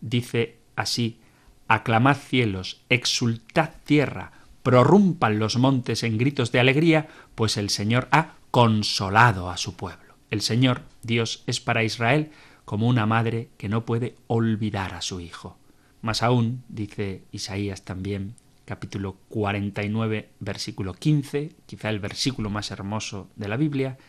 [0.02, 1.20] dice así,
[1.68, 4.32] Aclamad cielos, exultad tierra,
[4.66, 10.16] prorrumpan los montes en gritos de alegría, pues el Señor ha consolado a su pueblo.
[10.32, 12.32] El Señor, Dios, es para Israel
[12.66, 15.60] como una madre que no puede olvidar a su hijo.
[16.02, 18.34] Más aún, dice Isaías también,
[18.66, 24.00] capítulo 49, versículo 15, quizá el versículo más hermoso de la Biblia,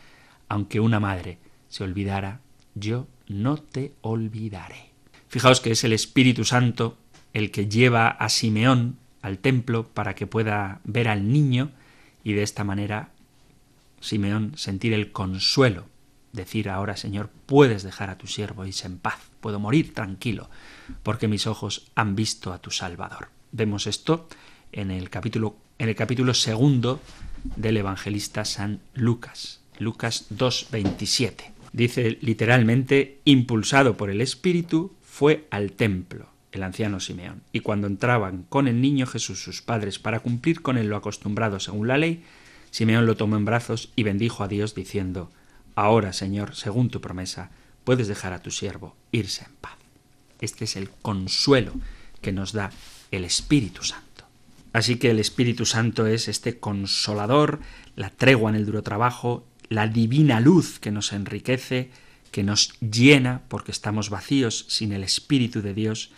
[0.49, 1.37] aunque una madre
[1.69, 2.41] se olvidara,
[2.73, 4.89] yo no te olvidaré.
[5.27, 6.97] Fijaos que es el Espíritu Santo
[7.33, 11.71] el que lleva a Simeón al templo para que pueda ver al niño
[12.23, 13.09] y de esta manera
[13.99, 15.87] Simeón sentir el consuelo,
[16.33, 20.49] decir ahora Señor, puedes dejar a tu siervo irse en paz, puedo morir tranquilo,
[21.03, 23.29] porque mis ojos han visto a tu Salvador.
[23.51, 24.27] Vemos esto
[24.71, 27.01] en el capítulo, en el capítulo segundo
[27.55, 31.51] del evangelista San Lucas, Lucas 2.27.
[31.73, 37.41] Dice literalmente, impulsado por el Espíritu, fue al templo el anciano Simeón.
[37.51, 41.59] Y cuando entraban con el niño Jesús sus padres para cumplir con él lo acostumbrado
[41.59, 42.23] según la ley,
[42.71, 45.31] Simeón lo tomó en brazos y bendijo a Dios diciendo,
[45.75, 47.51] Ahora, Señor, según tu promesa,
[47.83, 49.75] puedes dejar a tu siervo irse en paz.
[50.41, 51.73] Este es el consuelo
[52.21, 52.71] que nos da
[53.11, 54.25] el Espíritu Santo.
[54.73, 57.59] Así que el Espíritu Santo es este consolador,
[57.95, 61.89] la tregua en el duro trabajo, la divina luz que nos enriquece,
[62.31, 66.11] que nos llena porque estamos vacíos sin el Espíritu de Dios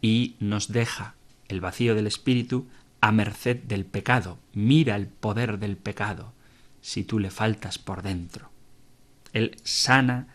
[0.00, 1.14] y nos deja
[1.48, 2.66] el vacío del Espíritu
[3.00, 4.38] a merced del pecado.
[4.52, 6.32] Mira el poder del pecado
[6.80, 8.50] si tú le faltas por dentro.
[9.32, 10.28] Él sana,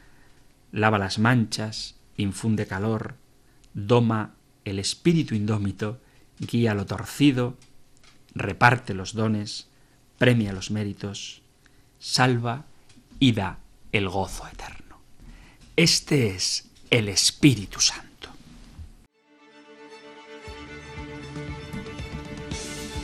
[0.72, 3.16] lava las manchas, infunde calor,
[3.74, 4.36] doma
[4.66, 6.00] el espíritu indómito,
[6.40, 7.58] guía lo torcido,
[8.36, 9.68] reparte los dones,
[10.18, 11.42] premia los méritos,
[12.00, 12.66] salva
[13.20, 13.60] y da
[13.92, 15.00] el gozo eterno.
[15.76, 18.13] Este es el Espíritu Santo.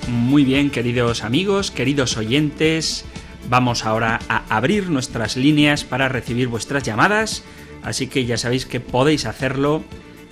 [0.09, 3.05] Muy bien, queridos amigos, queridos oyentes,
[3.47, 7.43] vamos ahora a abrir nuestras líneas para recibir vuestras llamadas,
[7.83, 9.83] así que ya sabéis que podéis hacerlo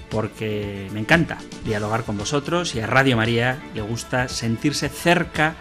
[0.10, 5.56] porque me encanta dialogar con vosotros y a Radio María le gusta sentirse cerca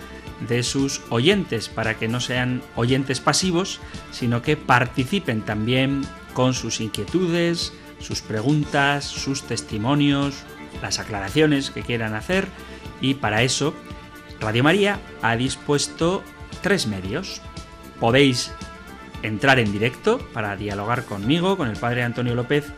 [0.49, 3.81] de sus oyentes para que no sean oyentes pasivos,
[4.13, 10.37] sino que participen también con sus inquietudes, sus preguntas, sus testimonios,
[10.81, 12.49] las aclaraciones que quieran hacer.
[13.03, 13.75] Y para eso
[14.41, 16.23] Radio María ha dispuesto
[16.63, 17.41] tres medios.
[18.01, 18.53] Podéis
[19.23, 22.73] entrar en directo para dialogar conmigo, con el padre Antonio López,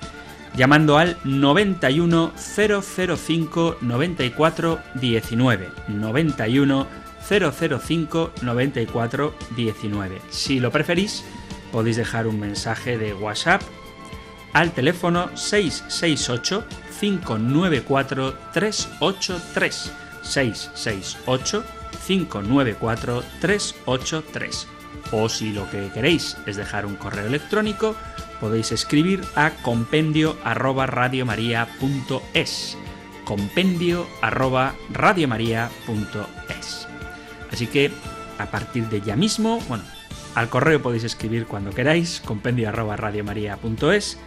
[0.55, 5.69] llamando al 91 005 94 19.
[5.89, 6.87] 91
[7.29, 10.21] 005 94 19.
[10.31, 11.25] Si lo preferís,
[11.73, 13.63] podéis dejar un mensaje de WhatsApp
[14.53, 16.65] al teléfono 668
[17.01, 19.93] 594 383.
[20.23, 21.65] 668
[22.07, 24.67] 594 383.
[25.13, 27.97] O si lo que queréis es dejar un correo electrónico,
[28.41, 32.77] podéis escribir a compendio arroba radiomaria.es.
[33.25, 36.89] Compendio arroba radiomaria.es.
[37.51, 37.91] Así que
[38.39, 39.85] a partir de ya mismo, bueno,
[40.35, 44.19] al correo podéis escribir cuando queráis, compendio arroba radiomaria.es,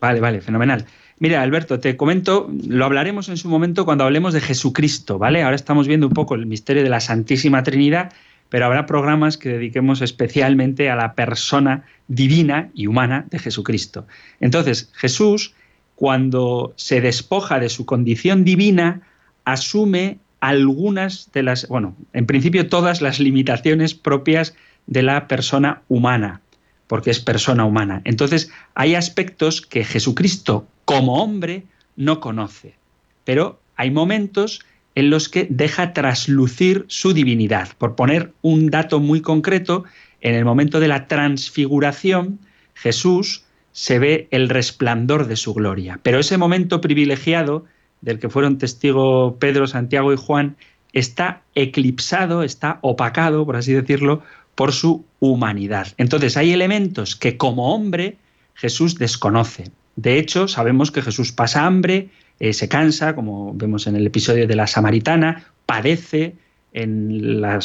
[0.01, 0.85] Vale, vale, fenomenal.
[1.17, 5.43] Mira, Alberto, te comento, lo hablaremos en su momento cuando hablemos de Jesucristo, ¿vale?
[5.43, 8.11] Ahora estamos viendo un poco el misterio de la Santísima Trinidad,
[8.49, 14.05] pero habrá programas que dediquemos especialmente a la persona divina y humana de Jesucristo.
[14.41, 15.53] Entonces, Jesús,
[15.95, 19.01] cuando se despoja de su condición divina,
[19.45, 24.53] asume algunas de las, bueno, en principio todas las limitaciones propias
[24.85, 26.41] de la persona humana
[26.87, 28.01] porque es persona humana.
[28.03, 31.65] Entonces, hay aspectos que Jesucristo como hombre
[31.95, 32.75] no conoce,
[33.23, 34.61] pero hay momentos
[34.95, 37.69] en los que deja traslucir su divinidad.
[37.77, 39.83] Por poner un dato muy concreto,
[40.21, 42.39] en el momento de la transfiguración,
[42.73, 45.99] Jesús se ve el resplandor de su gloria.
[46.01, 47.65] Pero ese momento privilegiado,
[47.99, 50.55] del que fueron testigo Pedro, Santiago y Juan,
[50.93, 54.23] está eclipsado, está opacado, por así decirlo,
[54.55, 55.87] por su humanidad.
[55.97, 58.17] Entonces hay elementos que como hombre
[58.53, 59.65] Jesús desconoce.
[59.95, 64.47] De hecho, sabemos que Jesús pasa hambre, eh, se cansa, como vemos en el episodio
[64.47, 66.35] de la Samaritana, padece
[66.73, 67.59] en la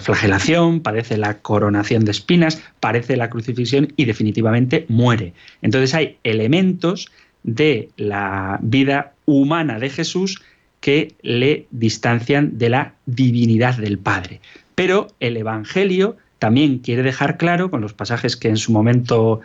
[0.00, 5.34] flagelación, padece la coronación de espinas, padece la crucifixión y definitivamente muere.
[5.62, 7.12] Entonces hay elementos
[7.44, 10.42] de la vida humana de Jesús
[10.80, 14.40] que le distancian de la divinidad del Padre.
[14.74, 19.40] Pero el Evangelio también quiere dejar claro, con los pasajes que en su momento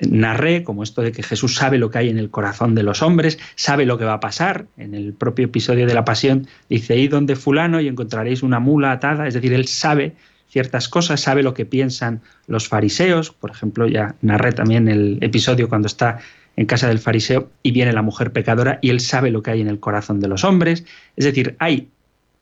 [0.00, 3.02] narré, como esto de que Jesús sabe lo que hay en el corazón de los
[3.02, 4.66] hombres, sabe lo que va a pasar.
[4.76, 8.92] En el propio episodio de la Pasión dice, id donde fulano y encontraréis una mula
[8.92, 10.14] atada, es decir, él sabe
[10.48, 15.68] ciertas cosas, sabe lo que piensan los fariseos, por ejemplo, ya narré también el episodio
[15.68, 16.18] cuando está
[16.56, 19.60] en casa del fariseo y viene la mujer pecadora y él sabe lo que hay
[19.60, 20.84] en el corazón de los hombres.
[21.16, 21.88] Es decir, hay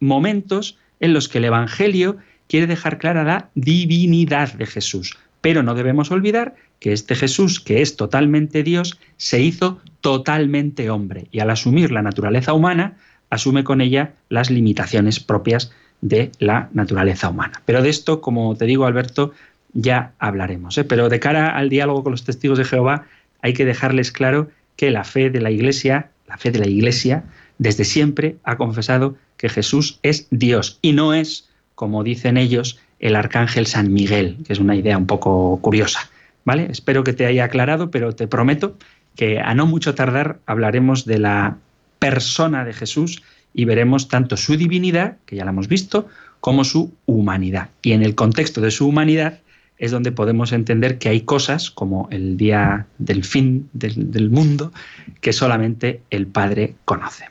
[0.00, 2.16] momentos en los que el Evangelio
[2.48, 7.82] quiere dejar clara la divinidad de Jesús, pero no debemos olvidar que este Jesús, que
[7.82, 12.96] es totalmente Dios, se hizo totalmente hombre y al asumir la naturaleza humana,
[13.30, 17.62] asume con ella las limitaciones propias de la naturaleza humana.
[17.66, 19.32] Pero de esto, como te digo, Alberto,
[19.72, 20.78] ya hablaremos.
[20.78, 20.84] ¿eh?
[20.84, 23.06] Pero de cara al diálogo con los testigos de Jehová,
[23.42, 27.24] hay que dejarles claro que la fe de la Iglesia, la fe de la Iglesia,
[27.58, 33.16] desde siempre ha confesado que Jesús es Dios y no es, como dicen ellos, el
[33.16, 36.10] arcángel San Miguel, que es una idea un poco curiosa.
[36.56, 38.76] Espero que te haya aclarado, pero te prometo
[39.16, 41.56] que a no mucho tardar hablaremos de la
[41.98, 43.22] persona de Jesús
[43.52, 46.08] y veremos tanto su divinidad, que ya la hemos visto,
[46.40, 47.70] como su humanidad.
[47.82, 49.40] Y en el contexto de su humanidad
[49.78, 54.72] es donde podemos entender que hay cosas, como el día del fin del, mundo,
[55.20, 57.26] que solamente el Padre conoce.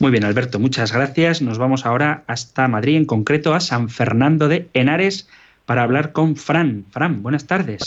[0.00, 1.40] Muy bien, Alberto, muchas gracias.
[1.40, 5.28] Nos vamos ahora hasta Madrid, en concreto a San Fernando de Henares,
[5.66, 6.84] para hablar con Fran.
[6.90, 7.86] Fran, buenas tardes.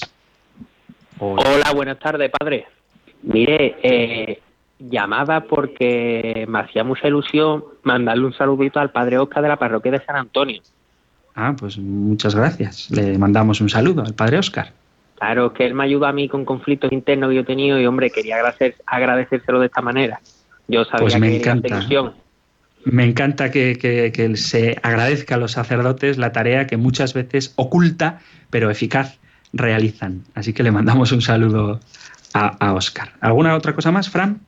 [1.19, 2.65] Hola, buenas tardes, padre.
[3.23, 4.39] Mire, eh,
[4.79, 9.91] llamaba porque me hacía mucha ilusión mandarle un saludito al padre Oscar de la parroquia
[9.91, 10.61] de San Antonio.
[11.35, 12.89] Ah, pues muchas gracias.
[12.91, 14.73] Le mandamos un saludo al padre Oscar.
[15.17, 17.85] Claro, que él me ayuda a mí con conflictos internos que yo he tenido y,
[17.87, 20.19] hombre, quería agradecer, agradecérselo de esta manera.
[20.67, 21.79] Yo sabía pues me que encanta.
[22.85, 28.19] Me encanta que, que, se agradezca a los sacerdotes la tarea que muchas veces oculta,
[28.49, 29.19] pero eficaz,
[29.57, 30.23] realizan.
[30.35, 31.79] Así que le mandamos un saludo
[32.33, 33.13] a, a Oscar.
[33.21, 34.41] ¿Alguna otra cosa más, Fran?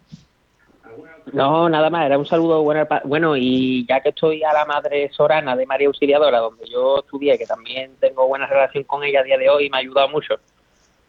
[1.34, 2.88] No, nada más, era un saludo bueno.
[3.06, 7.38] Bueno, y ya que estoy a la madre Sorana de María Auxiliadora, donde yo estudié,
[7.38, 10.36] que también tengo buena relación con ella a día de hoy, me ha ayudado mucho.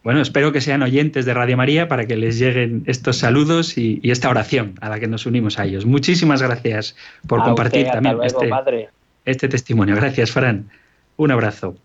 [0.03, 4.01] Bueno, espero que sean oyentes de Radio María para que les lleguen estos saludos y,
[4.03, 5.85] esta oración a la que nos unimos a ellos.
[5.85, 6.97] Muchísimas gracias
[7.27, 8.89] por compartir también este,
[9.27, 9.97] este testimonio.
[9.97, 10.71] Gracias, Fran.
[11.17, 11.77] Un abrazo.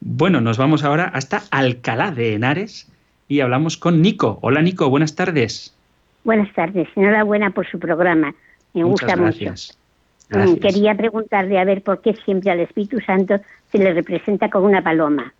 [0.00, 2.90] Bueno, nos vamos ahora hasta Alcalá de Henares
[3.28, 4.38] y hablamos con Nico.
[4.42, 5.74] Hola, Nico, buenas tardes.
[6.24, 8.34] Buenas tardes, enhorabuena por su programa.
[8.74, 9.54] Me gusta mucho.
[10.30, 13.40] Mm, quería preguntarle a ver por qué siempre al Espíritu Santo
[13.70, 15.32] se le representa como una paloma.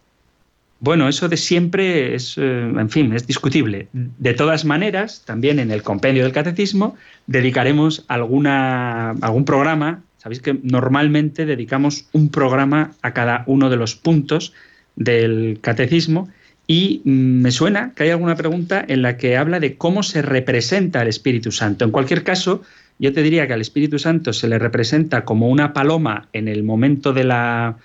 [0.78, 3.88] Bueno, eso de siempre es, eh, en fin, es discutible.
[3.92, 6.96] De todas maneras, también en el compendio del catecismo
[7.26, 10.02] dedicaremos alguna, algún programa.
[10.26, 14.52] Sabéis que normalmente dedicamos un programa a cada uno de los puntos
[14.96, 16.28] del catecismo
[16.66, 20.22] y mm, me suena que hay alguna pregunta en la que habla de cómo se
[20.22, 21.84] representa al Espíritu Santo.
[21.84, 22.62] En cualquier caso,
[22.98, 26.64] yo te diría que al Espíritu Santo se le representa como una paloma en el
[26.64, 27.76] momento de la,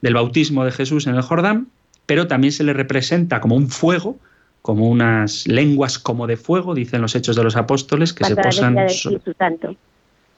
[0.00, 1.66] del bautismo de Jesús en el Jordán,
[2.06, 4.18] pero también se le representa como un fuego,
[4.62, 8.88] como unas lenguas como de fuego, dicen los hechos de los apóstoles, que se posan...
[8.88, 9.76] Santo.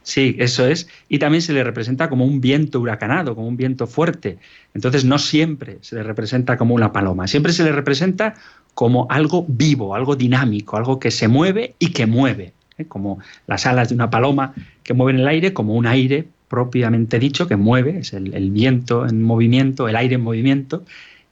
[0.03, 0.89] Sí, eso es.
[1.09, 4.39] Y también se le representa como un viento huracanado, como un viento fuerte.
[4.75, 8.35] Entonces no siempre se le representa como una paloma, siempre se le representa
[8.75, 12.87] como algo vivo, algo dinámico, algo que se mueve y que mueve, ¿eh?
[12.87, 17.47] como las alas de una paloma que mueven el aire, como un aire propiamente dicho
[17.47, 20.85] que mueve, es el, el viento en movimiento, el aire en movimiento,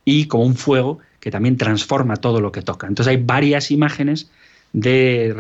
[0.04, 2.86] y como un fuego que también transforma todo lo que toca.
[2.86, 4.30] Entonces hay varias imágenes
[4.72, 5.34] de,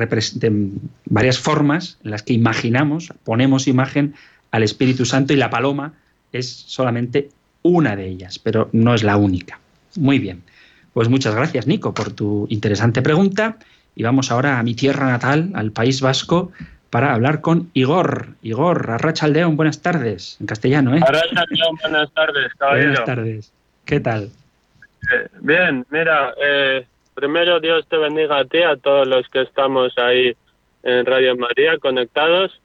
[1.06, 4.14] varias formas en las que imaginamos, ponemos imagen
[4.50, 5.94] al Espíritu Santo y la paloma
[6.32, 7.28] es solamente
[7.62, 9.58] una de ellas, pero no es la única.
[9.96, 10.42] Muy bien.
[10.92, 13.56] Pues muchas gracias, Nico, por tu interesante pregunta.
[13.94, 16.52] Y vamos ahora a mi tierra natal, al País Vasco,
[16.90, 18.28] para hablar con Igor.
[18.42, 21.00] Igor, Arrachaldeón, buenas tardes, en castellano, ¿eh?
[21.02, 22.88] Arrachaldeón, buenas tardes, caballero.
[22.88, 23.52] Buenas tardes.
[23.84, 24.30] ¿Qué tal?
[25.12, 29.96] Eh, bien, mira, eh, primero Dios te bendiga a ti, a todos los que estamos
[29.98, 30.34] ahí
[30.82, 32.60] en Radio María conectados.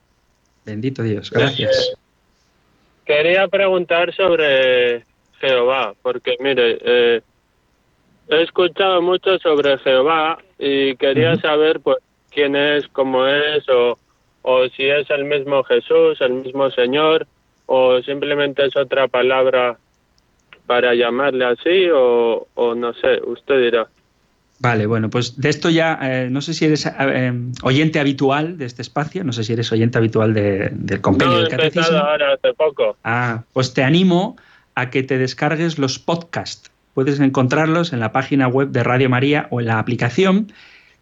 [0.65, 1.95] Bendito Dios, gracias.
[3.05, 5.03] quería preguntar sobre
[5.39, 7.21] Jehová, porque mire, eh,
[8.29, 11.97] he escuchado mucho sobre Jehová y quería saber pues
[12.31, 13.99] quién es, cómo es o,
[14.41, 17.27] o si es el mismo Jesús, el mismo Señor
[17.67, 19.77] o simplemente es otra palabra
[20.65, 23.87] para llamarle así o, o no sé, usted dirá.
[24.59, 28.65] Vale, bueno, pues de esto ya, eh, no sé si eres eh, oyente habitual de
[28.65, 31.97] este espacio, no sé si eres oyente habitual del compendio del catecismo.
[31.97, 32.97] ahora hace poco.
[33.03, 34.37] Ah, pues te animo
[34.73, 36.71] a que te descargues los podcasts.
[36.93, 40.53] Puedes encontrarlos en la página web de Radio María o en la aplicación.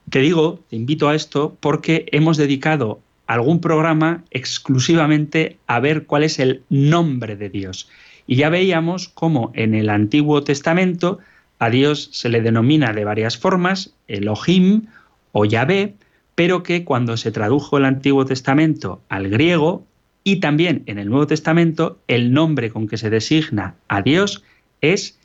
[0.10, 6.24] Te digo, te invito a esto porque hemos dedicado algún programa exclusivamente a ver cuál
[6.24, 7.90] es el nombre de Dios.
[8.26, 11.20] Y ya veíamos cómo en el Antiguo Testamento
[11.64, 14.88] a Dios se le denomina de varias formas, Elohim
[15.32, 15.96] o Yahvé,
[16.36, 19.86] pero que cuando se tradujo el Antiguo Testamento al griego
[20.24, 24.44] y también en el Nuevo Testamento, el nombre con que se designa a Dios
[24.82, 25.18] es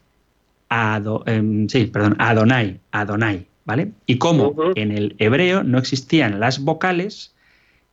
[1.26, 3.92] em, perdón, Adonai, Adonai, ¿vale?
[4.06, 7.34] Y como en el hebreo no existían las vocales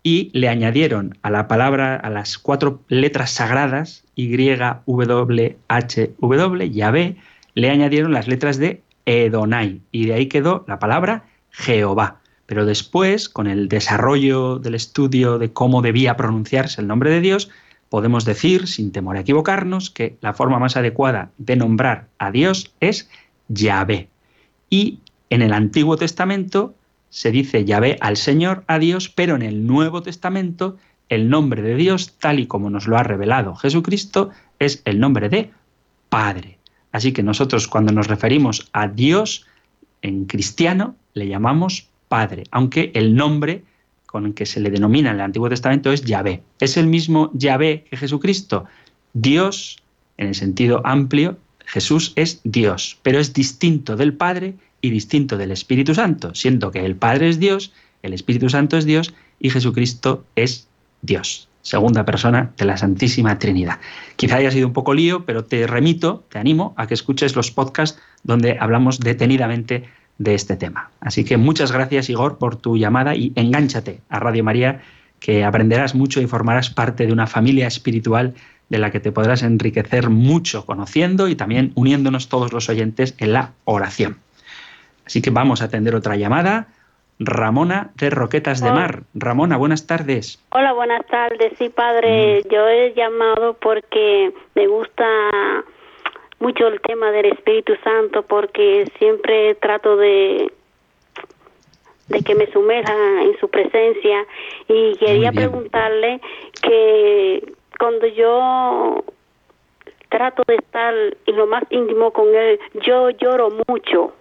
[0.04, 6.70] y le añadieron a la palabra, a las cuatro letras sagradas, Y, W, H, W,
[6.70, 7.16] Yahvé,
[7.56, 12.22] le añadieron las letras de Edonai y de ahí quedó la palabra Jehová.
[12.46, 17.50] Pero después, con el desarrollo del estudio de cómo debía pronunciarse el nombre de Dios,
[17.90, 22.74] podemos decir, sin temor a equivocarnos, que la forma más adecuada de nombrar a Dios
[22.80, 23.10] es
[23.48, 24.10] Yahvé.
[24.70, 25.00] Y
[25.30, 26.76] en el Antiguo Testamento
[27.10, 30.78] se dice Yahvé al Señor, a Dios, pero en el Nuevo Testamento
[31.10, 35.30] el nombre de Dios, tal y como nos lo ha revelado Jesucristo, es el nombre
[35.30, 35.52] de
[36.10, 36.55] Padre.
[36.96, 39.46] Así que nosotros cuando nos referimos a Dios
[40.02, 43.66] en cristiano le llamamos Padre, aunque el nombre
[44.06, 46.42] con el que se le denomina en el Antiguo Testamento es Yahvé.
[46.62, 48.64] ¿Es el mismo Yahvé que Jesucristo?
[49.12, 49.84] Dios,
[50.16, 55.52] en el sentido amplio, Jesús es Dios, pero es distinto del Padre y distinto del
[55.52, 57.74] Espíritu Santo, siendo que el Padre es Dios,
[58.04, 60.70] el Espíritu Santo es Dios y Jesucristo es
[61.02, 63.80] Dios segunda persona de la Santísima Trinidad.
[64.18, 67.50] Quizá haya sido un poco lío, pero te remito, te animo a que escuches los
[67.50, 69.90] podcasts donde hablamos detenidamente
[70.20, 70.92] de este tema.
[71.02, 74.84] Así que muchas gracias, Igor, por tu llamada y engánchate a Radio María,
[75.20, 78.36] que aprenderás mucho y formarás parte de una familia espiritual
[78.70, 83.34] de la que te podrás enriquecer mucho conociendo y también uniéndonos todos los oyentes en
[83.34, 84.18] la oración.
[85.04, 86.68] Así que vamos a atender otra llamada.
[87.20, 89.04] Ramona de Roquetas de Mar.
[89.14, 90.44] Ramona, buenas tardes.
[90.50, 91.54] Hola, buenas tardes.
[91.58, 92.50] Sí, padre, mm.
[92.50, 95.06] yo he llamado porque me gusta
[96.40, 100.52] mucho el tema del Espíritu Santo porque siempre trato de
[102.08, 102.94] de que me sumerja
[103.24, 104.26] en su presencia
[104.68, 106.22] y quería preguntarle
[106.62, 109.04] que cuando yo
[110.10, 110.94] trato de estar
[111.26, 114.14] en lo más íntimo con él, yo lloro mucho.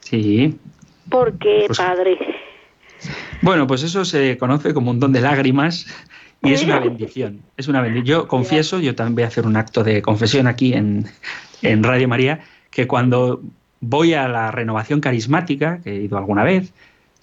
[0.00, 0.58] Sí.
[1.12, 2.18] ¿Por qué, pues padre?
[3.42, 5.86] Bueno, pues eso se conoce como un don de lágrimas
[6.42, 7.42] y es una bendición.
[7.56, 8.06] Es una bendición.
[8.06, 11.06] Yo confieso, yo también voy a hacer un acto de confesión aquí en,
[11.60, 12.40] en Radio María,
[12.70, 13.42] que cuando
[13.80, 16.72] voy a la renovación carismática, que he ido alguna vez,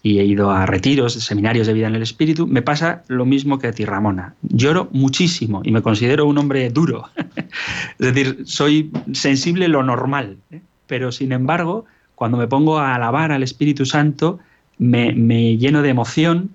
[0.01, 3.59] y he ido a retiros, seminarios de vida en el espíritu, me pasa lo mismo
[3.59, 4.35] que a ti, Ramona.
[4.41, 7.09] Lloro muchísimo y me considero un hombre duro.
[7.99, 10.61] es decir, soy sensible lo normal, ¿eh?
[10.87, 11.85] pero sin embargo,
[12.19, 14.39] cuando me pongo a alabar al Espíritu Santo,
[14.77, 16.49] me, lleno de emoción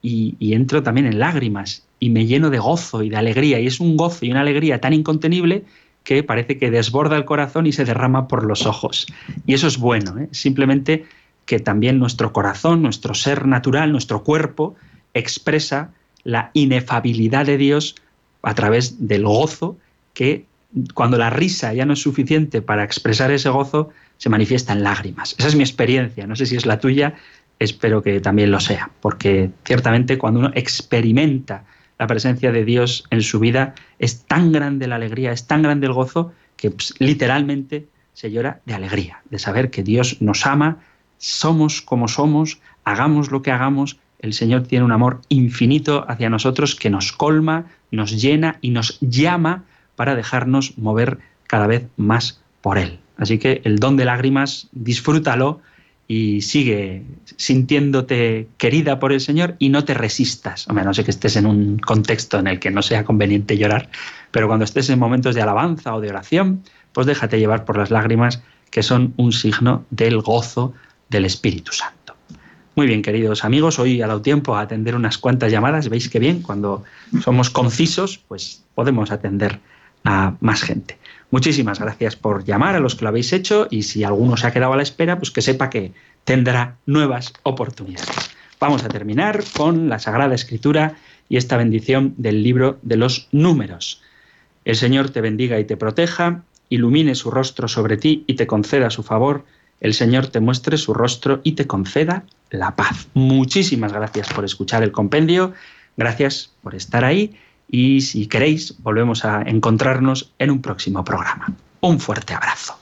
[0.00, 3.60] y, entro también en lágrimas y me lleno de gozo y de alegría.
[3.60, 5.64] Y es un gozo y una alegría tan incontenible
[6.04, 9.06] que parece que desborda el corazón y se derrama por los ojos.
[9.44, 10.28] Y eso es bueno, ¿eh?
[10.30, 11.04] simplemente
[11.44, 14.74] que también nuestro corazón, nuestro ser natural, nuestro cuerpo,
[15.12, 15.90] expresa
[16.24, 17.94] la inefabilidad de Dios
[18.40, 19.76] a través del gozo
[20.14, 20.46] que
[20.94, 23.90] cuando la risa ya no es suficiente para expresar ese gozo,
[24.20, 25.34] se manifiesta en lágrimas.
[25.38, 27.14] Esa es mi experiencia, no sé si es la tuya,
[27.58, 31.64] espero que también lo sea, porque ciertamente cuando uno experimenta
[31.98, 35.86] la presencia de Dios en su vida, es tan grande la alegría, es tan grande
[35.86, 40.80] el gozo, que pues, literalmente se llora de alegría, de saber que Dios nos ama,
[41.16, 46.74] somos como somos, hagamos lo que hagamos, el Señor tiene un amor infinito hacia nosotros
[46.74, 49.64] que nos colma, nos llena y nos llama
[49.96, 53.00] para dejarnos mover cada vez más por Él.
[53.20, 55.60] Así que el don de lágrimas, disfrútalo
[56.08, 57.04] y sigue
[57.36, 60.66] sintiéndote querida por el Señor y no te resistas.
[60.66, 63.90] Hombre, no sé que estés en un contexto en el que no sea conveniente llorar,
[64.32, 67.90] pero cuando estés en momentos de alabanza o de oración, pues déjate llevar por las
[67.90, 70.72] lágrimas que son un signo del gozo
[71.10, 72.16] del Espíritu Santo.
[72.74, 75.90] Muy bien, queridos amigos, hoy ha dado tiempo a atender unas cuantas llamadas.
[75.90, 76.84] Veis que bien, cuando
[77.22, 79.60] somos concisos, pues podemos atender
[80.04, 80.99] a más gente.
[81.30, 84.52] Muchísimas gracias por llamar a los que lo habéis hecho y si alguno se ha
[84.52, 85.92] quedado a la espera, pues que sepa que
[86.24, 88.30] tendrá nuevas oportunidades.
[88.58, 90.96] Vamos a terminar con la Sagrada Escritura
[91.28, 94.02] y esta bendición del libro de los números.
[94.64, 98.90] El Señor te bendiga y te proteja, ilumine su rostro sobre ti y te conceda
[98.90, 99.44] su favor.
[99.80, 103.06] El Señor te muestre su rostro y te conceda la paz.
[103.14, 105.54] Muchísimas gracias por escuchar el compendio,
[105.96, 107.36] gracias por estar ahí
[107.70, 111.54] y si queréis volvemos a encontrarnos en un próximo programa.
[111.80, 112.76] Un fuerte abrazo.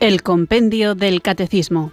[0.00, 1.92] El Compendio del Catecismo.